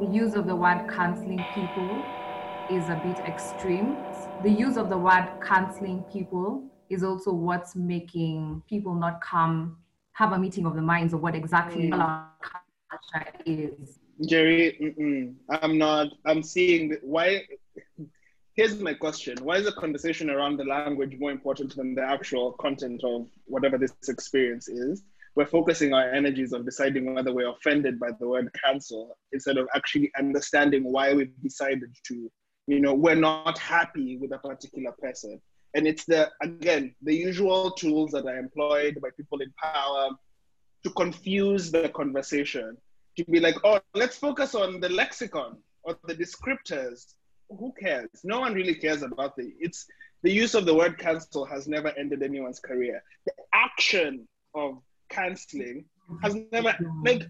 [0.00, 2.02] the use of the word canceling people
[2.70, 3.98] is a bit extreme.
[4.42, 9.76] The use of the word canceling people is also what's making people not come
[10.12, 12.26] have a meeting of the minds of what exactly mm.
[12.90, 13.98] culture is.
[14.22, 15.34] Njeri, mm-mm.
[15.48, 16.08] I'm not.
[16.26, 17.44] I'm seeing why.
[18.54, 22.52] Here's my question: Why is the conversation around the language more important than the actual
[22.52, 25.02] content of whatever this experience is?
[25.36, 29.68] We're focusing our energies on deciding whether we're offended by the word cancel instead of
[29.74, 32.30] actually understanding why we've decided to.
[32.66, 35.40] You know, we're not happy with a particular person
[35.74, 40.10] and it's the again the usual tools that are employed by people in power
[40.82, 42.76] to confuse the conversation
[43.16, 47.14] to be like oh let's focus on the lexicon or the descriptors.
[47.48, 48.08] Who cares?
[48.22, 49.86] No one really cares about the it's
[50.22, 53.02] the use of the word cancel has never ended anyone's career.
[53.26, 55.84] The action of canceling
[56.22, 57.22] has never like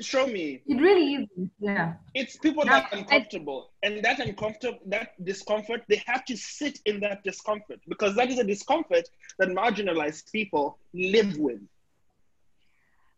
[0.00, 0.62] show me.
[0.66, 1.48] It really is.
[1.58, 1.94] Yeah.
[2.14, 7.00] It's people that are uncomfortable, and that uncomfortable, that discomfort, they have to sit in
[7.00, 11.60] that discomfort because that is a discomfort that marginalized people live with.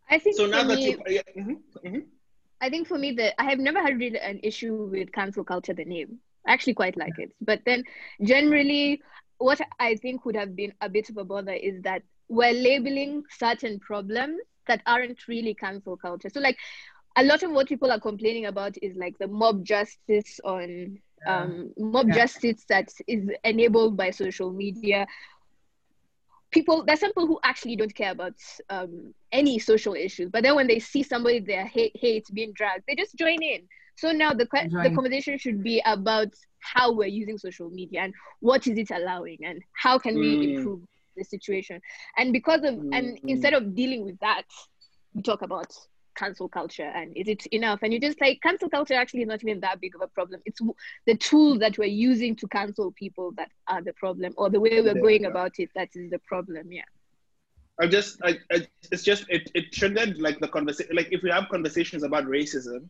[0.09, 0.45] I think so.
[0.45, 1.99] Now that me, you, yeah, mm-hmm, mm-hmm.
[2.61, 5.73] I think for me that I have never had really an issue with cancel culture,
[5.73, 6.19] the name.
[6.45, 7.83] I actually quite like it, but then
[8.21, 9.01] generally,
[9.37, 13.23] what I think would have been a bit of a bother is that we're labeling
[13.29, 16.29] certain problems that aren't really cancel culture.
[16.29, 16.57] So like
[17.15, 21.71] a lot of what people are complaining about is like the mob justice on um,
[21.77, 22.15] mob yeah.
[22.15, 25.07] justice that is enabled by social media.
[26.51, 28.35] People, there's some people who actually don't care about
[28.69, 32.83] um, any social issues, but then when they see somebody they hate, hate being dragged,
[32.87, 33.61] they just join in.
[33.95, 38.65] So now the the conversation should be about how we're using social media and what
[38.67, 40.57] is it allowing and how can we mm.
[40.57, 40.81] improve
[41.15, 41.81] the situation
[42.17, 42.93] and because of mm-hmm.
[42.93, 44.43] and instead of dealing with that
[45.13, 45.73] we talk about
[46.15, 49.43] cancel culture and is it enough and you just like cancel culture actually is not
[49.43, 50.61] even that big of a problem it's
[51.07, 54.79] the tools that we're using to cancel people that are the problem or the way
[54.81, 56.83] we're going about it that is the problem yeah
[57.79, 60.95] I just, I, I, it's just, it, it shouldn't like the conversation.
[60.95, 62.87] Like if we have conversations about racism,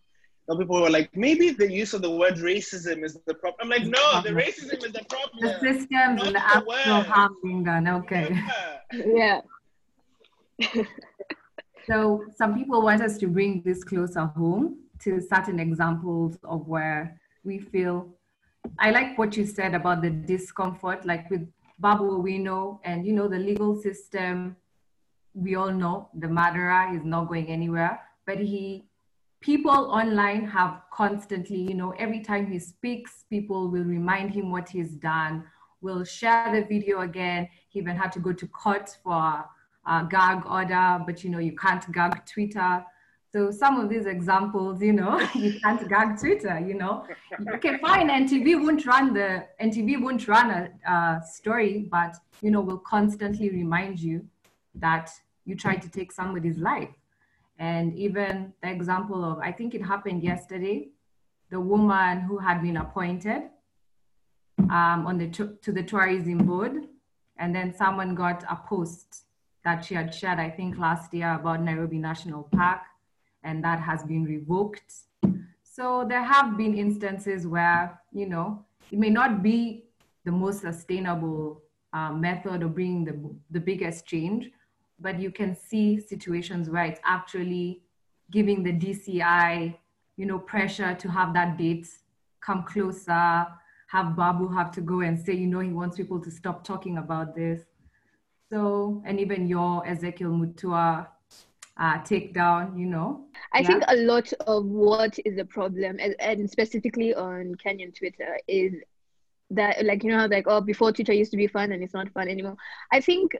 [0.47, 3.60] some people were like, maybe the use of the word racism is the problem.
[3.62, 5.39] I'm like, no, the racism is the problem.
[5.41, 7.88] The systems and the actual harm done.
[7.88, 8.38] Okay.
[8.93, 9.41] Yeah.
[11.88, 17.19] so some people want us to bring this closer home to certain examples of where
[17.43, 18.13] we feel.
[18.79, 21.47] I like what you said about the discomfort, like with
[21.79, 24.56] Babu we know, and you know the legal system.
[25.34, 28.86] We all know the murderer is not going anywhere, but he
[29.43, 34.69] people online have constantly, you know, every time he speaks, people will remind him what
[34.69, 35.43] he's done,
[35.82, 37.49] will share the video again.
[37.67, 39.43] He even had to go to court for
[39.86, 42.86] a gag order, but you know, you can't gag Twitter.
[43.34, 47.06] So some of these examples, you know, you can't gag Twitter, you know.
[47.56, 52.62] Okay, fine, NTV won't run the NTV won't run a, a story, but you know,
[52.62, 54.25] will constantly remind you
[54.75, 55.10] that
[55.43, 56.95] you tried to take somebody's life.
[57.63, 60.89] And even the example of, I think it happened yesterday,
[61.49, 63.41] the woman who had been appointed
[64.78, 65.28] um, on the
[65.65, 66.73] to the tourism board,
[67.38, 69.08] and then someone got a post
[69.63, 72.82] that she had shared, I think last year about Nairobi National Park,
[73.43, 74.91] and that has been revoked.
[75.63, 79.86] So there have been instances where, you know, it may not be
[80.26, 81.62] the most sustainable
[81.93, 83.15] uh, method of bringing the,
[83.52, 84.52] the biggest change,
[84.99, 87.82] but you can see situations where it's actually
[88.32, 89.75] giving the DCI,
[90.17, 91.88] you know, pressure to have that date
[92.41, 93.47] come closer,
[93.88, 96.97] have Babu have to go and say, you know, he wants people to stop talking
[96.97, 97.62] about this.
[98.51, 101.08] So, and even your Ezekiel Mutua
[101.77, 103.25] uh, takedown, you know.
[103.53, 103.67] I yeah.
[103.67, 108.73] think a lot of what is the problem, and, and specifically on Kenyan Twitter, is
[109.51, 112.12] that, like, you know, like, oh, before Twitter used to be fun and it's not
[112.12, 112.58] fun anymore.
[112.91, 113.36] I think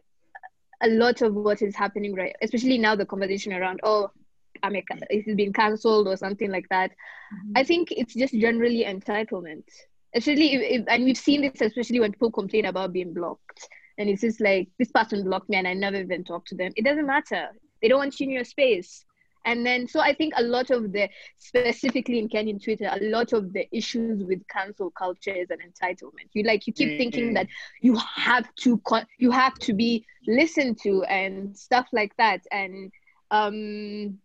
[0.84, 2.36] a lot of what is happening right?
[2.42, 4.12] Especially now the conversation around oh
[4.62, 6.92] I'm a, it's been cancelled or something like that?
[6.92, 7.54] Mm-hmm.
[7.56, 9.64] i think it's just generally entitlement.
[10.16, 13.68] Especially if, if, and we've seen this especially when people complain about being blocked.
[13.98, 16.72] And it's just like this person blocked me and i never even talked to them.
[16.76, 17.50] It doesn't matter.
[17.82, 19.06] They don't want you in your space
[19.46, 23.34] and then, so I think a lot of the, specifically in Kenyan Twitter, a lot
[23.34, 26.30] of the issues with cancel culture is an entitlement.
[26.34, 26.98] You like, you keep mm-hmm.
[26.98, 27.48] thinking that
[27.82, 28.82] you have to,
[29.18, 32.42] you have to be listened to and stuff like that.
[32.52, 32.92] And
[33.32, 34.20] um,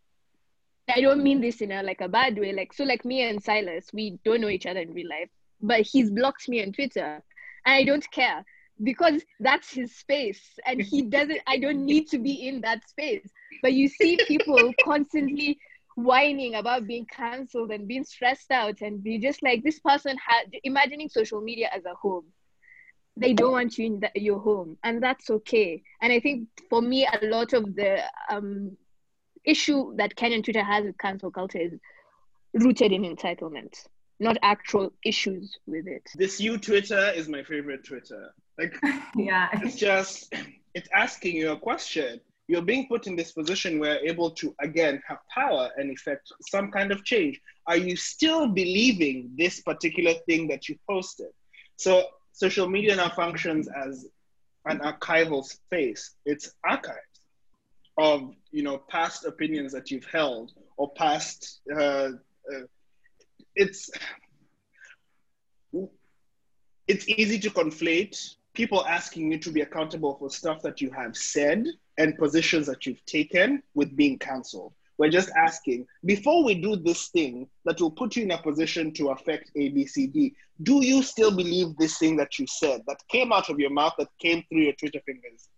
[0.88, 2.52] I don't mean this in a like a bad way.
[2.52, 5.80] Like, so like me and Silas, we don't know each other in real life, but
[5.80, 7.22] he's blocked me on Twitter
[7.66, 8.44] and I don't care
[8.82, 13.28] because that's his space and he doesn't i don't need to be in that space.
[13.62, 15.58] But you see people constantly
[15.96, 20.44] whining about being cancelled and being stressed out and be just like this person had
[20.62, 22.26] imagining social media as a home.
[23.16, 25.82] They don't want you in the, your home and that's okay.
[26.00, 28.76] And i think for me a lot of the um,
[29.44, 31.72] issue that kenyan twitter has with cancel culture is
[32.52, 33.74] rooted in entitlement
[34.20, 36.02] not actual issues with it.
[36.16, 38.78] This you twitter is my favorite twitter like
[39.16, 40.32] yeah it's just
[40.74, 44.54] it's asking you a question you're being put in this position where you're able to
[44.60, 50.14] again have power and effect some kind of change are you still believing this particular
[50.26, 51.28] thing that you posted
[51.76, 54.06] so social media now functions as
[54.66, 56.14] an archival space.
[56.24, 56.96] It's archives
[57.96, 61.60] of you know past opinions that you've held or past.
[61.74, 62.10] Uh,
[62.52, 62.66] uh,
[63.56, 63.90] it's
[66.86, 71.16] it's easy to conflate people asking you to be accountable for stuff that you have
[71.16, 71.64] said
[71.96, 74.72] and positions that you've taken with being cancelled.
[74.98, 78.92] We're just asking before we do this thing that will put you in a position
[78.94, 80.34] to affect ABCD,
[80.64, 83.94] do you still believe this thing that you said that came out of your mouth,
[83.96, 85.48] that came through your Twitter fingers?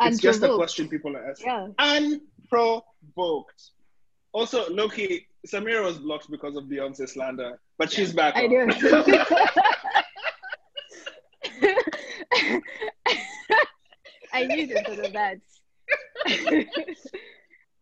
[0.00, 1.46] It's just a question people are asking.
[1.46, 2.20] Yeah.
[2.50, 3.62] Unprovoked.
[4.32, 8.34] Also, Loki, Samira was blocked because of Beyonce slander, but she's back.
[8.34, 8.66] I do.
[14.40, 15.38] I knew this was that.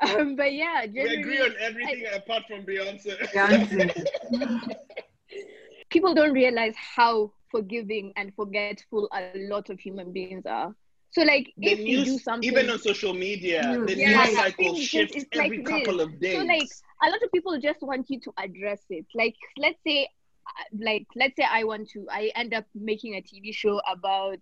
[0.00, 3.18] Um, but yeah, we agree on everything I, apart from Beyonce.
[3.34, 4.06] Beyonce.
[5.90, 10.74] People don't realize how forgiving and forgetful a lot of human beings are.
[11.10, 14.36] So, like, the if news, you do something, even on social media, the yeah, news
[14.36, 16.06] cycle shifts just- every like couple this.
[16.06, 16.36] of days.
[16.36, 16.68] So, like,
[17.02, 19.06] a lot of people just want you to address it.
[19.14, 20.08] Like, let's say,
[20.46, 24.38] uh, like, let's say I want to, I end up making a TV show about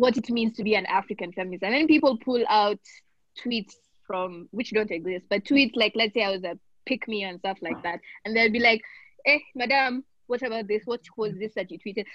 [0.00, 2.80] what it means to be an African feminist, and then people pull out
[3.44, 3.74] tweets
[4.06, 7.38] from which don't exist, but tweets like, let's say I was a pick me and
[7.40, 8.82] stuff like that, and they'll be like,
[9.26, 10.82] "Eh, madam, what about this?
[10.86, 12.06] What was this that you tweeted?"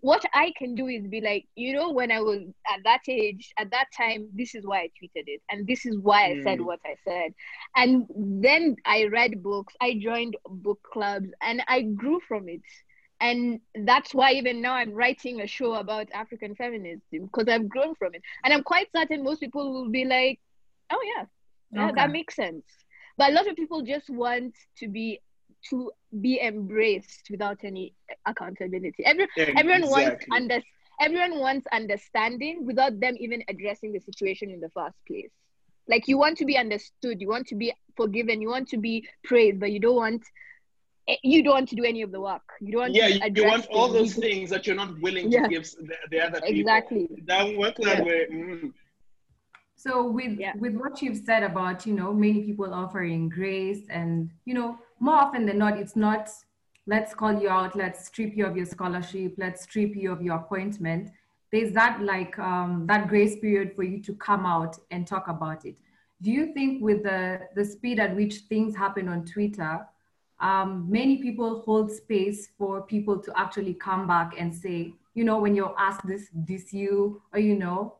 [0.00, 3.52] What I can do is be like, you know, when I was at that age,
[3.58, 6.60] at that time, this is why I tweeted it, and this is why I said
[6.60, 6.66] Mm.
[6.66, 7.32] what I said.
[7.76, 8.06] And
[8.42, 12.62] then I read books, I joined book clubs, and I grew from it.
[13.20, 17.94] And that's why even now I'm writing a show about African feminism because I've grown
[17.94, 18.22] from it.
[18.44, 20.40] And I'm quite certain most people will be like,
[20.90, 21.24] oh, yeah,
[21.72, 21.94] yeah, Okay.
[21.96, 22.64] that makes sense.
[23.16, 25.20] But a lot of people just want to be
[25.70, 25.90] to
[26.20, 27.94] be embraced without any
[28.26, 29.04] accountability.
[29.04, 30.60] Every, everyone wants under,
[31.00, 35.30] everyone wants understanding without them even addressing the situation in the first place.
[35.88, 39.08] Like you want to be understood, you want to be forgiven, you want to be
[39.24, 40.22] praised, but you don't want
[41.22, 42.42] you don't want to do any of the work.
[42.60, 44.14] You don't want yeah, to you, you want all things.
[44.14, 45.42] those things that you're not willing Yeah.
[45.42, 46.60] to give the, the other people.
[46.60, 47.08] Exactly.
[47.26, 48.04] That work that Yeah.
[48.04, 48.26] way.
[48.30, 48.72] mm.
[49.76, 50.52] So with Yeah.
[50.58, 55.14] with what you've said about you know many people offering grace and you know more
[55.14, 56.28] often than not it's not
[56.86, 60.36] let's call you out let's strip you of your scholarship let's strip you of your
[60.36, 61.10] appointment
[61.52, 65.64] there's that like um, that grace period for you to come out and talk about
[65.64, 65.76] it
[66.22, 69.86] do you think with the the speed at which things happen on Twitter
[70.40, 75.38] um, many people hold space for people to actually come back and say you know
[75.40, 77.94] when you're asked this this you or you know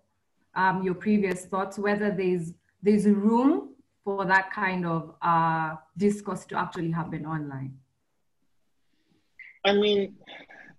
[0.54, 3.74] um, your previous thoughts, whether there's there's room
[4.04, 7.74] for that kind of uh, discourse to actually happen online.
[9.64, 10.14] I mean,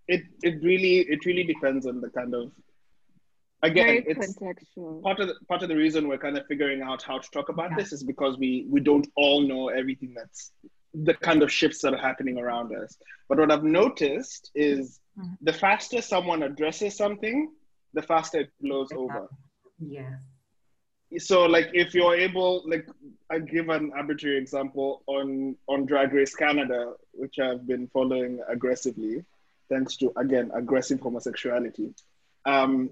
[0.07, 2.51] it it really it really depends on the kind of
[3.63, 5.01] again Very it's contextual.
[5.03, 7.49] part of the, part of the reason we're kind of figuring out how to talk
[7.49, 7.77] about Yeah.
[7.77, 10.51] this is because we we don't all know everything that's
[10.93, 12.97] the kind of shifts that are happening around us.
[13.27, 15.37] But what I've noticed is Mhm.
[15.41, 17.51] the faster someone addresses something,
[17.93, 19.27] the faster it blows over.
[19.79, 20.13] Yes.
[21.17, 22.87] So like if you're able, like
[23.31, 29.25] I give an arbitrary example on on Drag Race Canada, which I've been following aggressively,
[29.69, 31.93] thanks to again aggressive homosexuality.
[32.45, 32.91] Um,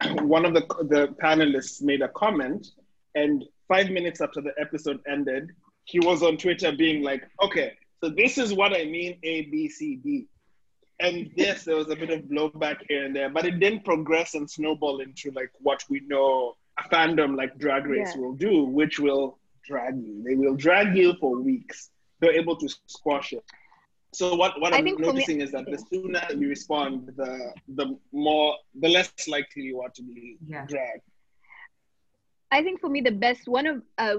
[0.36, 2.68] one of the the panelists made a comment,
[3.14, 5.50] and five minutes after the episode ended,
[5.92, 7.68] he was on Twitter being like, "Okay,
[8.00, 10.26] so this is what I mean, A, B, C, D."
[11.00, 14.34] And yes, there was a bit of blowback here and there, but it didn't progress
[14.34, 18.20] and snowball into like what we know a fandom like Drag Race Yeah.
[18.20, 19.38] will do, which will
[19.70, 20.22] drag you.
[20.26, 21.90] They will drag you for weeks.
[22.20, 23.44] They're able to squash it.
[24.12, 27.12] So what, what I I'm think for me- noticing is that the sooner you respond,
[27.16, 27.32] the
[27.80, 30.66] the more the less likely you are to be Yeah.
[30.66, 31.02] dragged.
[32.50, 34.16] I think for me the best one of a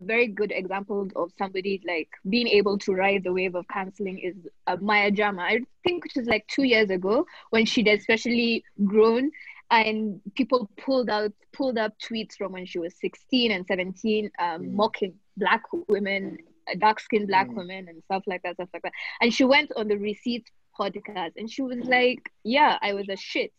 [0.00, 4.34] very good example of somebody like being able to ride the wave of canceling is
[4.66, 5.42] uh, Maya Jama.
[5.42, 9.30] I think it was like two years ago when she'd especially grown
[9.70, 14.62] and people pulled out pulled up tweets from when she was 16 and 17 um,
[14.62, 14.72] Mm.
[14.72, 16.38] mocking black women
[16.78, 17.56] dark skinned black Mm.
[17.56, 18.92] women and stuff like that, stuff like that.
[19.20, 20.46] And she went on the receipt
[20.78, 23.52] podcast and she was like, Yeah, I was a shit.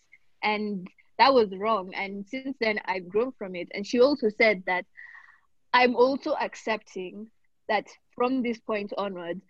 [0.43, 1.93] And that was wrong.
[1.95, 3.69] And since then I've grown from it.
[3.73, 4.85] And she also said that
[5.73, 7.27] I'm also accepting
[7.69, 9.43] that from this point onwards,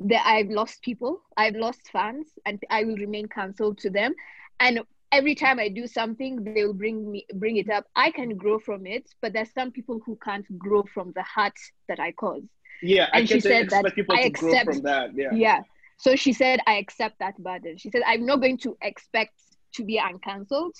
[0.00, 4.14] that I've lost people, I've lost fans, and I will remain cancelled to them.
[4.58, 4.80] And
[5.12, 7.84] every time I do something, they'll bring me bring it up.
[7.94, 11.54] I can grow from it, but there's some people who can't grow from the hurt
[11.88, 12.42] that I cause.
[12.82, 15.14] Yeah, I And she said that people I to grow accept- from that.
[15.14, 15.32] Yeah.
[15.32, 15.60] Yeah.
[15.96, 17.78] So she said, I accept that burden.
[17.78, 19.40] She said, I'm not going to expect
[19.74, 20.74] to be uncancelled.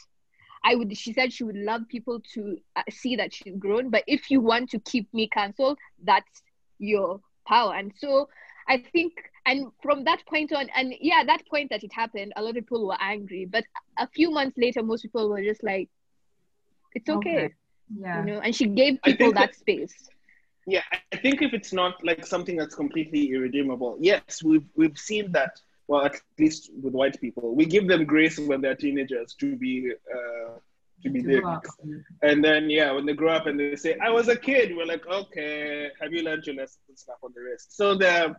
[0.65, 0.97] I would.
[0.97, 4.41] She said she would love people to uh, see that she's grown, but if you
[4.41, 6.43] want to keep me cancelled, that's
[6.79, 7.75] your power.
[7.75, 8.29] And so
[8.67, 9.12] I think,
[9.45, 12.55] and from that point on, and yeah, that point that it happened, a lot of
[12.57, 13.45] people were angry.
[13.45, 13.65] But
[13.99, 15.91] a few months later, most people were just like,
[16.95, 17.51] "It's okay,",
[17.95, 18.21] Yeah.
[18.21, 18.41] you know.
[18.41, 20.09] And she gave people that that- space.
[20.67, 20.81] Yeah,
[21.12, 25.61] I think if it's not like something that's completely irredeemable, yes, we've we've seen that.
[25.87, 29.93] Well, at least with white people, we give them grace when they're teenagers to be
[29.93, 30.59] uh,
[31.03, 31.70] to be To dicks.
[32.22, 34.87] And then yeah, when they grow up and they say, "I was a kid," we're
[34.87, 37.76] like, "Okay, have you learned your lesson?" Slap on the wrist.
[37.76, 38.35] So they're,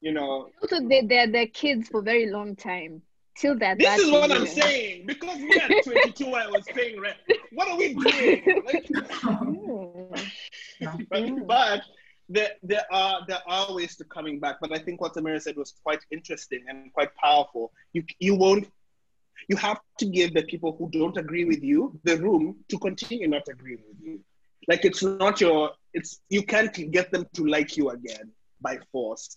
[0.00, 3.00] you know, Also, they're they're their kids for a very long time
[3.38, 7.16] till they're this is what I'm saying because we at 22, I was paying rent.
[7.52, 8.62] What are we doing?
[8.66, 8.86] Like,
[11.10, 11.80] but, but
[12.28, 14.56] there, there are there are ways to coming back.
[14.60, 17.72] But I think what Samira said was quite interesting and quite powerful.
[17.92, 18.68] You you won't
[19.48, 23.28] you have to give the people who don't agree with you the room to continue
[23.28, 24.20] not agreeing with you.
[24.68, 29.36] Like it's not your it's you can't get them to like you again by force.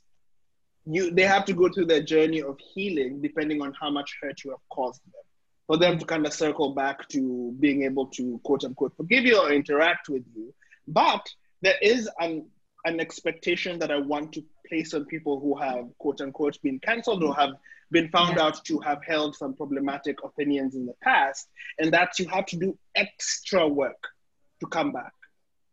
[0.86, 4.44] You they have to go through their journey of healing depending on how much hurt
[4.44, 5.24] you have caused them.
[5.68, 9.40] For them to kind of circle back to being able to quote unquote forgive you
[9.40, 10.54] or interact with you.
[10.88, 11.28] But
[11.64, 12.46] there is an
[12.86, 17.24] an expectation that I want to place on people who have quote unquote been cancelled
[17.24, 17.52] or have
[17.92, 18.46] been found Yeah.
[18.46, 22.58] out to have held some problematic opinions in the past, and that you have to
[22.58, 24.02] do extra work
[24.60, 25.14] to come back.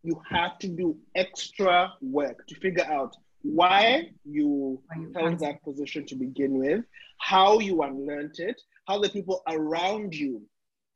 [0.03, 4.83] You have to do extra work to figure out why you
[5.15, 6.85] held that position to begin with,
[7.19, 10.43] how you unlearned it, how the people around you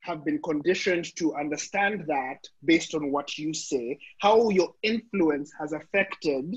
[0.07, 5.73] have been conditioned to understand that based on what you say, how your influence has
[5.73, 6.57] affected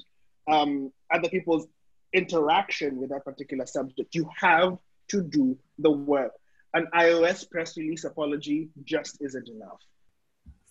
[0.52, 1.68] um, other people's
[2.14, 4.14] interaction with that particular subject.
[4.14, 4.78] You have
[5.10, 6.32] to do the work.
[6.76, 9.82] An iOS press release apology just isn't enough.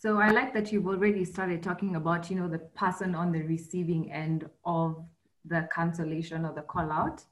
[0.00, 3.42] So I like that you've already started talking about, you know, the person on the
[3.42, 5.04] receiving end of
[5.44, 7.24] the cancellation or the call out.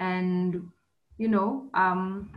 [0.00, 0.68] And,
[1.18, 2.30] you know, um,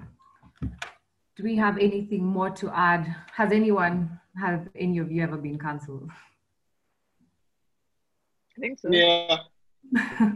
[1.37, 3.15] do we have anything more to add?
[3.31, 6.09] Has anyone, have any of you ever been cancelled?
[8.57, 8.89] I think so.
[8.91, 9.37] Yeah.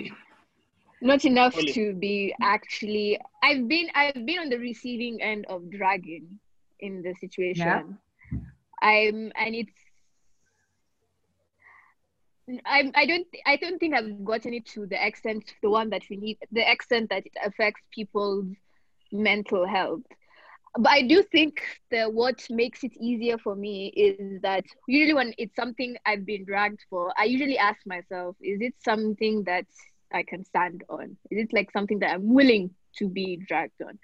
[1.01, 1.73] Not enough Only.
[1.73, 3.19] to be actually.
[3.41, 6.39] I've been I've been on the receiving end of dragging
[6.79, 7.65] in the situation.
[7.65, 8.39] Yeah.
[8.83, 9.73] I'm and it's.
[12.65, 16.03] I, I don't I don't think I've gotten it to the extent the one that
[16.07, 18.45] we need the extent that it affects people's
[19.11, 20.03] mental health
[20.77, 21.61] but I do think
[21.91, 26.45] that what makes it easier for me is that usually when it's something I've been
[26.45, 29.65] dragged for, I usually ask myself, is it something that
[30.13, 31.17] I can stand on?
[31.29, 33.99] Is it like something that I'm willing to be dragged on?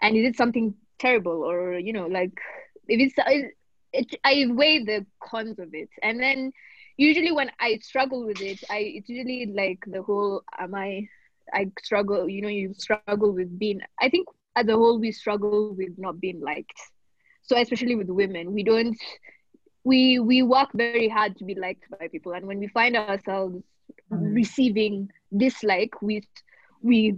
[0.00, 2.32] And is it something terrible or, you know, like
[2.88, 3.54] if it's, it,
[3.92, 5.90] it, I weigh the cons of it.
[6.02, 6.52] And then
[6.96, 11.08] usually when I struggle with it, I, it's usually like the whole, am I,
[11.52, 15.62] I struggle, you know, you struggle with being, I think as a whole we struggle
[15.64, 16.78] with not being liked.
[17.42, 18.96] So especially with women we don't
[19.84, 22.32] we we work very hard to be liked by people.
[22.32, 23.62] And when we find ourselves
[24.10, 24.40] Mhm.
[24.40, 26.22] receiving dislike we
[26.82, 27.14] we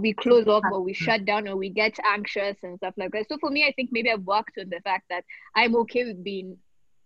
[0.00, 3.28] we close off or we shut down or we get anxious and stuff like that.
[3.28, 5.24] So for me i think maybe i've worked on the fact that
[5.56, 6.56] i'm okay with being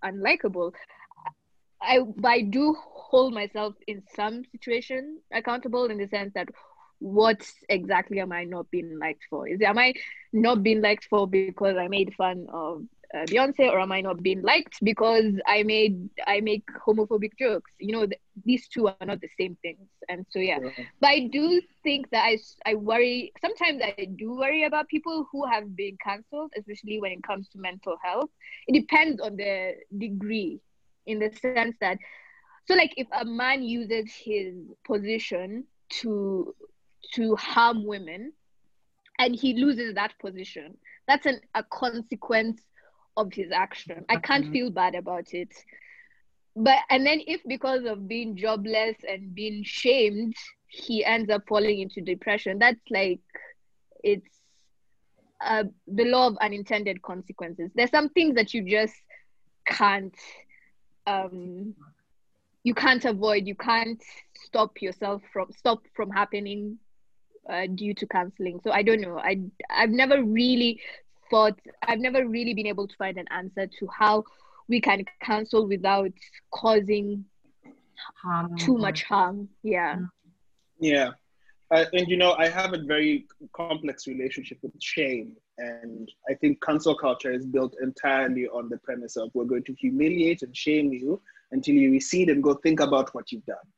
[0.05, 0.73] unlikable.
[1.83, 6.49] I but i do hold myself in some situation accountable in the sense that
[7.03, 9.49] what exactly am I not being liked for?
[9.49, 9.95] Is it, am I
[10.33, 14.23] not being liked for because I made fun of uh, Beyonce, or am I not
[14.23, 17.71] being liked because I made I make homophobic jokes?
[17.81, 20.59] You know, th- these two are not the same things, and so yeah.
[21.01, 23.83] But I do think that I I worry sometimes.
[23.85, 27.97] I do worry about people who have been cancelled, especially when it comes to mental
[28.03, 28.31] health.
[28.67, 30.61] It depends on the degree,
[31.07, 31.91] in the sense that
[32.67, 34.55] so like if a man uses his
[34.87, 35.65] position
[36.03, 36.55] to
[37.15, 38.33] to harm women
[39.19, 40.77] and he loses that position.
[41.07, 42.63] That's an, a consequence
[43.17, 44.05] of his action.
[44.09, 44.53] I can't Mhm.
[44.53, 45.53] feel bad about it.
[46.57, 50.35] But and then if because of being jobless and being shamed
[50.69, 53.21] he ends up falling into depression that's like
[54.03, 54.41] it's
[55.45, 57.71] uh, the law of unintended consequences.
[57.75, 58.95] There's some things that you just
[59.67, 60.15] can't
[61.07, 61.75] um
[62.65, 63.47] you can't avoid.
[63.47, 64.03] You can't
[64.35, 66.79] stop yourself from stop from happening
[67.49, 69.19] uh, due to canceling so i don't know.
[69.19, 69.41] I
[69.71, 70.81] i've never really
[71.31, 74.25] thought i've never really been able to find an answer to how
[74.69, 76.13] we can cancel without
[76.53, 77.25] causing
[78.23, 78.57] harm.
[78.57, 79.49] too much harm.
[79.63, 79.99] Yeah.
[80.79, 81.11] Yeah.
[81.71, 85.37] Uh, and you know i have a very complex relationship with shame.
[85.59, 89.75] And i think cancel culture is built entirely on the premise of we're going to
[89.75, 91.21] humiliate and shame you
[91.51, 93.69] until you recede and go think about what you've done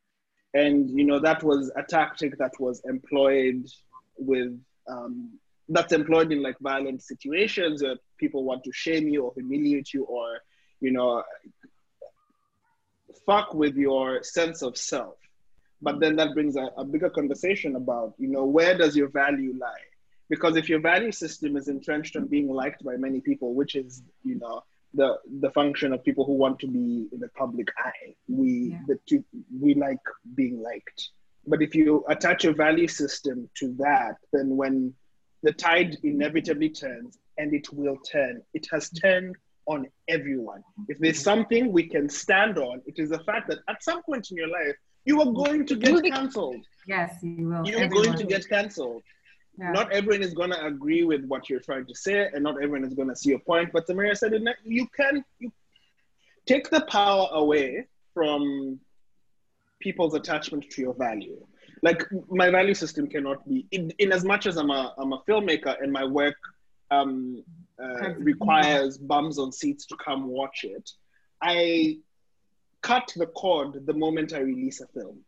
[0.54, 3.66] and you know that was a tactic that was employed
[4.16, 5.30] with um,
[5.68, 10.04] that's employed in like violent situations where people want to shame you or humiliate you
[10.04, 10.38] or
[10.80, 11.22] you know
[13.26, 15.16] fuck with your sense of self.
[15.80, 19.54] But then that brings a, a bigger conversation about you know where does your value
[19.58, 19.86] lie?
[20.30, 24.02] Because if your value system is entrenched on being liked by many people which is
[24.22, 24.62] you know
[24.94, 28.14] the the function of people who want to be in the public eye.
[28.28, 28.78] We yeah.
[28.86, 29.24] the two,
[29.60, 29.98] we like
[30.34, 31.08] being liked.
[31.46, 34.94] But if you attach a value system to that, then when
[35.42, 39.36] the tide inevitably turns, and it will turn, it has turned
[39.66, 40.62] on everyone.
[40.88, 41.24] If there's mm-hmm.
[41.24, 44.48] something we can stand on, it is the fact that at some point in your
[44.48, 46.64] life, you are going to get cancelled.
[46.86, 47.66] Yes, you will.
[47.66, 48.06] You're everyone.
[48.06, 49.02] going to get cancelled.
[49.58, 49.70] Yeah.
[49.70, 52.84] Not everyone is going to agree with what you're trying to say, and not everyone
[52.84, 53.70] is going to see your point.
[53.72, 54.32] But Samira said,
[54.64, 55.52] you can you
[56.46, 58.80] take the power away from
[59.80, 61.46] people's attachment to your value.
[61.82, 65.18] Like my value system cannot be in, in as much as I'm a I'm a
[65.28, 66.36] filmmaker and my work
[66.90, 67.44] um,
[67.82, 70.90] uh, requires bums on seats to come watch it.
[71.42, 71.98] I
[72.82, 75.18] cut the cord the moment I release a film.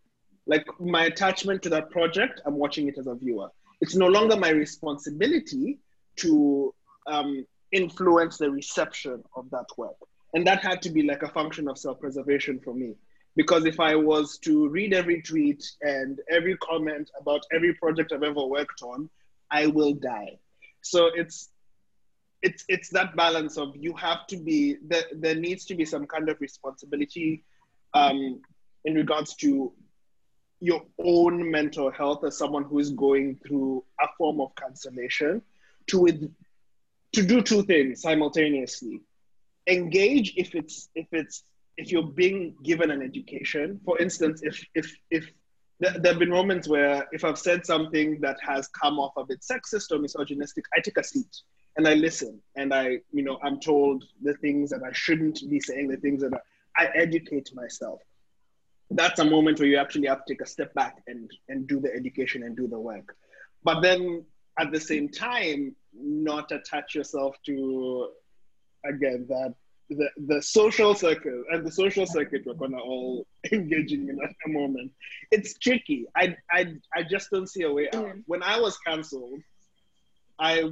[0.46, 3.50] Like my attachment to that project, I'm watching it as a viewer
[3.80, 5.78] it's no longer my responsibility
[6.16, 6.74] to
[7.06, 9.96] um, influence the reception of that work.
[10.34, 12.94] And that had to be like a function of self preservation for me.
[13.36, 18.22] Because if I was to read every tweet and every comment about every project I've
[18.22, 19.10] ever worked on,
[19.50, 20.38] I will die.
[20.80, 21.50] So it's
[22.42, 26.06] it's it's that balance of you have to be there, there needs to be some
[26.06, 27.44] kind of responsibility
[27.94, 28.40] um,
[28.84, 29.72] in regards to
[30.60, 35.42] your own mental health as someone who is going through a form of cancellation
[35.88, 36.32] to with
[37.12, 39.00] to do two things simultaneously.
[39.66, 41.44] Engage if it's if it's
[41.76, 43.80] if you're being given an education.
[43.84, 45.30] For instance if if if
[45.80, 49.24] there, there have been moments where if i've said something that has come off a
[49.24, 51.42] bit sexist or misogynistic i take a seat
[51.76, 55.60] and i listen and i you know i'm told the things that i shouldn't be
[55.60, 56.32] saying the things that
[56.76, 58.00] i, I educate myself
[58.90, 61.80] that's a moment where you actually have to take a step back and and do
[61.80, 63.16] the education and do the work.
[63.64, 64.24] But then
[64.58, 68.08] at the same time not attach yourself to
[68.84, 69.54] again that
[69.88, 74.52] the, the social circle and the social circuit we're gonna all engaging in at the
[74.52, 74.92] moment.
[75.30, 76.06] It's tricky.
[76.16, 78.04] I, I i just don't see a way out.
[78.04, 78.22] Mm.
[78.26, 79.40] when i was cancelled
[80.38, 80.70] i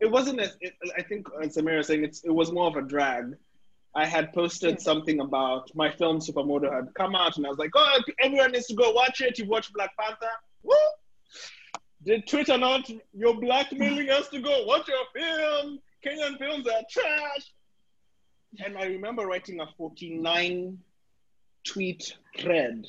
[0.00, 2.82] it wasn't as it, i think as samira saying it's it was more of a
[2.82, 3.36] drag
[3.94, 7.58] I had posted something about my film Supa Modo had come out, and I was
[7.58, 9.38] like, "Oh, everyone needs to go watch it.
[9.38, 10.30] You've watched Black Panther."
[10.62, 10.74] Woo!
[12.04, 12.90] Did Twitter not?
[13.12, 15.78] You're blackmailing us to go watch your film.
[16.04, 17.52] Kenyan films are trash.
[18.64, 20.78] And I remember writing a 49
[21.64, 22.86] tweet thread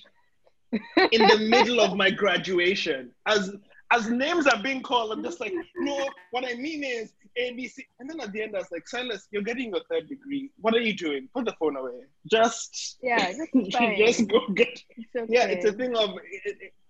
[0.71, 3.55] in the middle of my graduation as
[3.93, 5.11] as names are being called.
[5.11, 6.07] I'm just like, no.
[6.31, 7.77] What I mean is ABC.
[7.99, 10.49] And then at the end, I was like, Silas, you're getting your third degree.
[10.59, 11.29] What are you doing?
[11.33, 12.01] Put the phone away.
[12.29, 13.31] Just yeah,
[13.97, 14.79] just go get.
[14.97, 15.25] It's okay.
[15.29, 16.11] Yeah, it's a thing of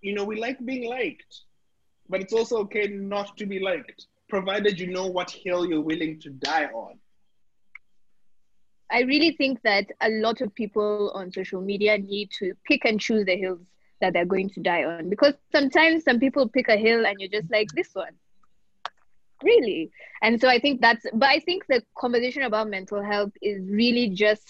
[0.02, 1.42] you know we like being liked,
[2.10, 6.20] but it's also okay not to be liked, provided you know what hill you're willing
[6.22, 7.00] to die on.
[8.92, 13.00] I really think that a lot of people on social media need to pick and
[13.00, 13.66] choose the hills
[14.04, 15.10] that they're going to die on.
[15.10, 18.14] Because sometimes some people pick a hill and you're just like this one.
[19.42, 19.92] Really?
[20.22, 24.10] And so i think that's but i think the conversation about mental health is really
[24.10, 24.48] just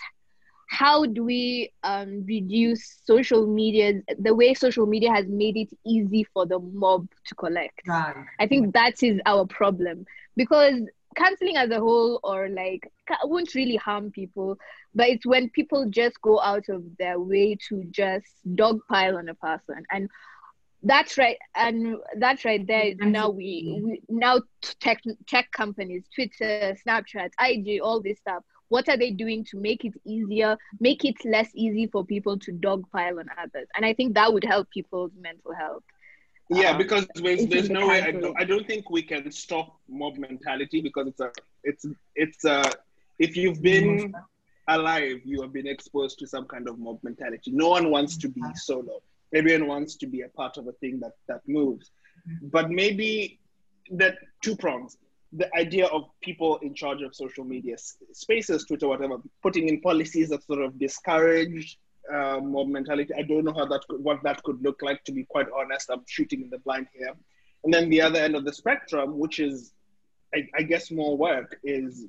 [0.70, 6.24] how do we um, reduce social media the way social media has made it easy
[6.34, 7.82] for the mob to collect.
[7.88, 8.26] Right.
[8.40, 10.06] i think that is our problem.
[10.36, 10.82] Because
[11.14, 12.92] canceling as a whole or like
[13.24, 14.58] won't really harm people
[14.96, 19.34] but it's when people just go out of their way to just dogpile on a
[19.34, 19.84] person.
[19.92, 20.10] And
[20.86, 24.42] that's right and that's right there now we, we now
[24.82, 29.86] tech tech companies twitter snapchat ig all this stuff what are they doing to make
[29.86, 33.66] it easier make it less easy for people to dogpile on others?
[33.78, 35.84] And i think that would help people's mental health
[36.50, 39.80] yeah um, because there's, there's no way I don't, I don't think we can stop
[39.88, 41.32] mob mentality because it's a
[41.64, 41.86] it's
[42.16, 42.64] it's a
[43.20, 44.14] if you've been
[44.68, 47.52] alive you have been exposed to some kind of mob mentality.
[47.52, 49.02] No one wants to be solo.
[49.34, 51.92] Everyone wants to be a part of a thing that that moves.
[52.42, 53.40] But maybe
[53.92, 54.98] that two prongs.
[55.36, 57.76] The idea of people in charge of social media
[58.12, 61.80] spaces, Twitter, whatever, putting in policies that sort of discourage
[62.12, 63.14] uh, mob mentality.
[63.18, 65.04] I don't know how that could, what that could look like.
[65.06, 67.14] To be quite honest, I'm shooting in the blind here.
[67.64, 69.74] And then the other end of the spectrum, which is,
[70.36, 72.08] I, I guess, more work, is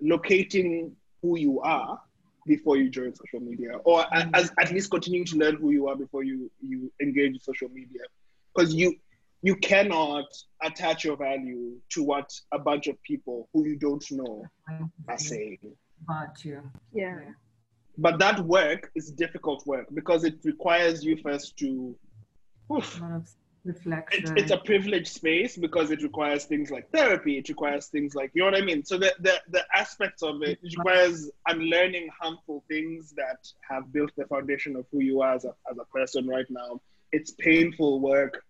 [0.00, 2.00] locating who you are
[2.46, 5.96] before you join social media, or as, at least continuing to learn who you are
[5.96, 8.00] before you you engage in social media,
[8.54, 8.94] because you
[9.42, 10.24] you cannot
[10.62, 14.44] attach your value to what a bunch of people who you don't know
[15.08, 15.58] are saying.
[16.06, 16.62] But you.
[16.92, 17.20] Yeah.
[17.98, 21.96] But that work is difficult work because it requires you first to
[22.72, 23.02] oof,
[24.12, 27.38] it's, it's, a privileged space because it requires things like therapy.
[27.38, 28.84] It requires things like you know what I mean.
[28.84, 34.12] So the the, the aspects of it, it requires unlearning harmful things that have built
[34.16, 36.80] the foundation of who you are as a as a person right now.
[37.10, 38.42] It's painful work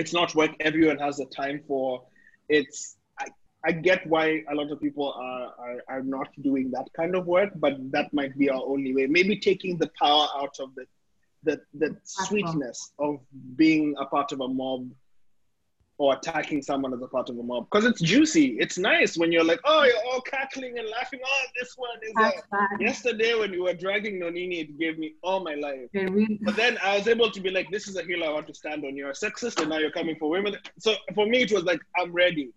[0.00, 2.02] it's not work everyone has the time for.
[2.48, 2.96] It's
[3.64, 7.26] I, get why a lot of people are, are are not doing that kind of
[7.26, 9.06] work, but that might be our only way.
[9.06, 10.86] Maybe taking the power out of the
[11.42, 13.20] the the sweetness of
[13.56, 14.90] being a part of a mob
[16.00, 18.56] or attacking someone as a part of a mob because it's juicy.
[18.58, 21.20] It's nice when you're like, oh, you're all cackling and laughing.
[21.22, 22.12] Oh, this one is.
[22.16, 22.82] A...
[22.82, 25.88] Yesterday when you were dragging Nonini, it gave me all my life.
[26.40, 28.54] But then I was able to be like, this is a hill I want to
[28.54, 28.96] stand on.
[28.96, 30.56] You're a sexist, and now you're coming for women.
[30.78, 32.50] So for me, it was like, I'm ready.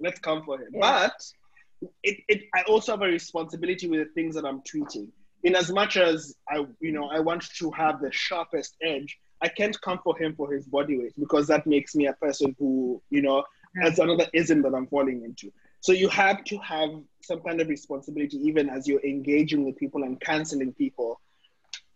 [0.00, 0.68] Let's come for him.
[0.72, 0.80] Yeah.
[1.08, 5.08] But it, it, I also have a responsibility with the things that I'm tweeting.
[5.42, 9.48] In as much as I, you know, I want to have the sharpest edge I
[9.48, 13.02] can't come for him for his body weight because that makes me a person who,
[13.10, 13.44] you know,
[13.82, 15.52] that's another ism that I'm falling into.
[15.80, 16.90] So you have to have
[17.22, 21.20] some kind of responsibility even as you're engaging with people and canceling people.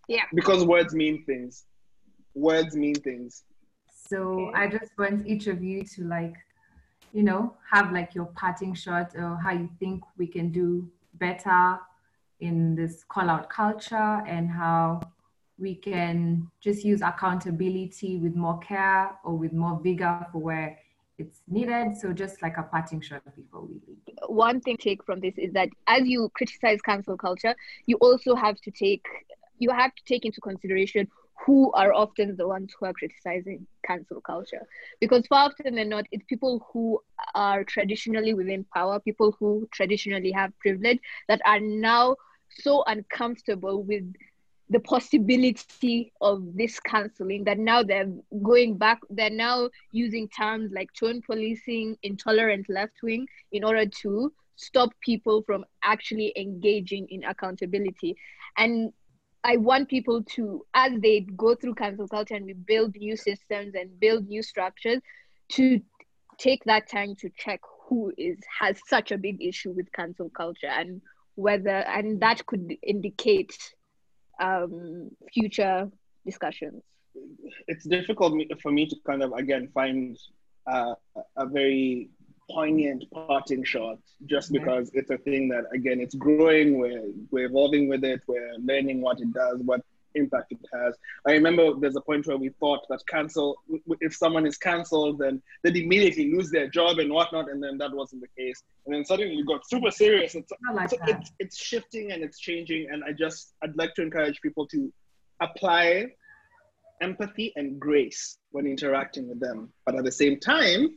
[0.09, 0.25] Yeah.
[0.35, 1.65] Because words mean things.
[2.35, 3.43] Words mean things.
[4.09, 6.35] So I just want each of you to like,
[7.15, 11.79] you know, have like your parting shot or how you think we can do better
[12.41, 15.01] in this call out culture and how
[15.57, 20.77] we can just use accountability with more care or with more vigor for where
[21.17, 21.97] it's needed.
[21.97, 23.99] So just like a parting shot before we leave.
[24.27, 27.55] One thing to take from this is that as you criticize cancel culture,
[27.87, 29.07] you also have to take
[29.59, 31.09] you have to take into consideration
[31.45, 34.67] who are often the ones who are criticizing cancel culture.
[35.01, 37.01] Because far often than not, it's people who
[37.35, 42.17] are traditionally within power, people who traditionally have privilege that are now
[42.51, 44.05] so uncomfortable with
[44.71, 48.11] the possibility of this canceling that now they're
[48.43, 54.33] going back they're now using terms like tone policing intolerant left wing in order to
[54.57, 58.17] stop people from actually engaging in accountability
[58.57, 58.93] and
[59.45, 63.75] i want people to as they go through cancel culture and we build new systems
[63.75, 65.01] and build new structures
[65.49, 65.81] to
[66.39, 70.69] take that time to check who is has such a big issue with cancel culture
[70.69, 71.01] and
[71.37, 73.57] whether and that could indicate
[74.41, 75.91] um, future
[76.25, 76.83] discussions?
[77.69, 80.19] It's difficult for me to kind of again find
[80.67, 80.95] uh,
[81.37, 82.11] a very
[82.51, 87.89] poignant parting shot just because it's a thing that again it's growing we're we're evolving
[87.89, 89.81] with it we're learning what it does what
[90.15, 90.97] impact it has.
[91.27, 93.57] I remember there's a point where we thought that cancel,
[94.01, 97.93] if someone is cancelled, then they'd immediately lose their job and whatnot, and then that
[97.93, 98.63] wasn't the case.
[98.87, 100.35] And then suddenly we got super serious.
[100.35, 104.03] It's, like so it's, it's shifting and it's changing, and I just I'd like to
[104.03, 104.93] encourage people to
[105.41, 106.07] apply
[107.01, 110.97] empathy and grace when interacting with them, but at the same time,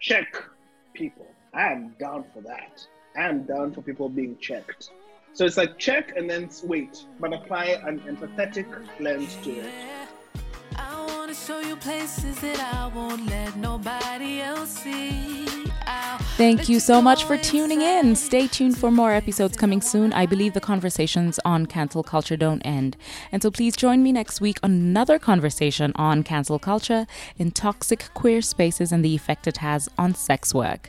[0.00, 0.42] check
[0.94, 1.26] people.
[1.54, 2.86] I'm down for that.
[3.16, 4.90] I'm down for people being checked.
[5.32, 8.66] So it's like check and then wait, but apply an empathetic
[8.98, 9.72] lens to it.
[10.76, 15.46] I want to show you places that I won't let nobody else see.
[16.40, 18.16] Thank you so much for tuning in.
[18.16, 20.10] Stay tuned for more episodes coming soon.
[20.14, 22.96] I believe the conversations on cancel culture don't end.
[23.30, 28.08] And so please join me next week on another conversation on cancel culture in toxic
[28.14, 30.88] queer spaces and the effect it has on sex work.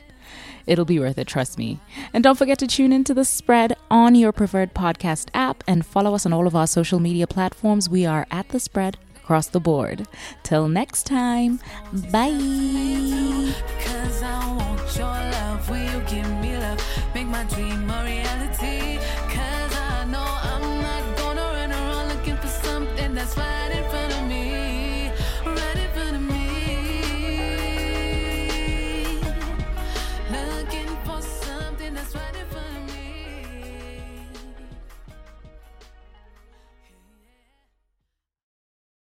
[0.66, 1.80] It'll be worth it, trust me.
[2.14, 6.14] And don't forget to tune into the spread on your preferred podcast app and follow
[6.14, 7.90] us on all of our social media platforms.
[7.90, 10.06] We are at the spread across the board.
[10.42, 11.60] Till next time,
[12.10, 13.52] bye.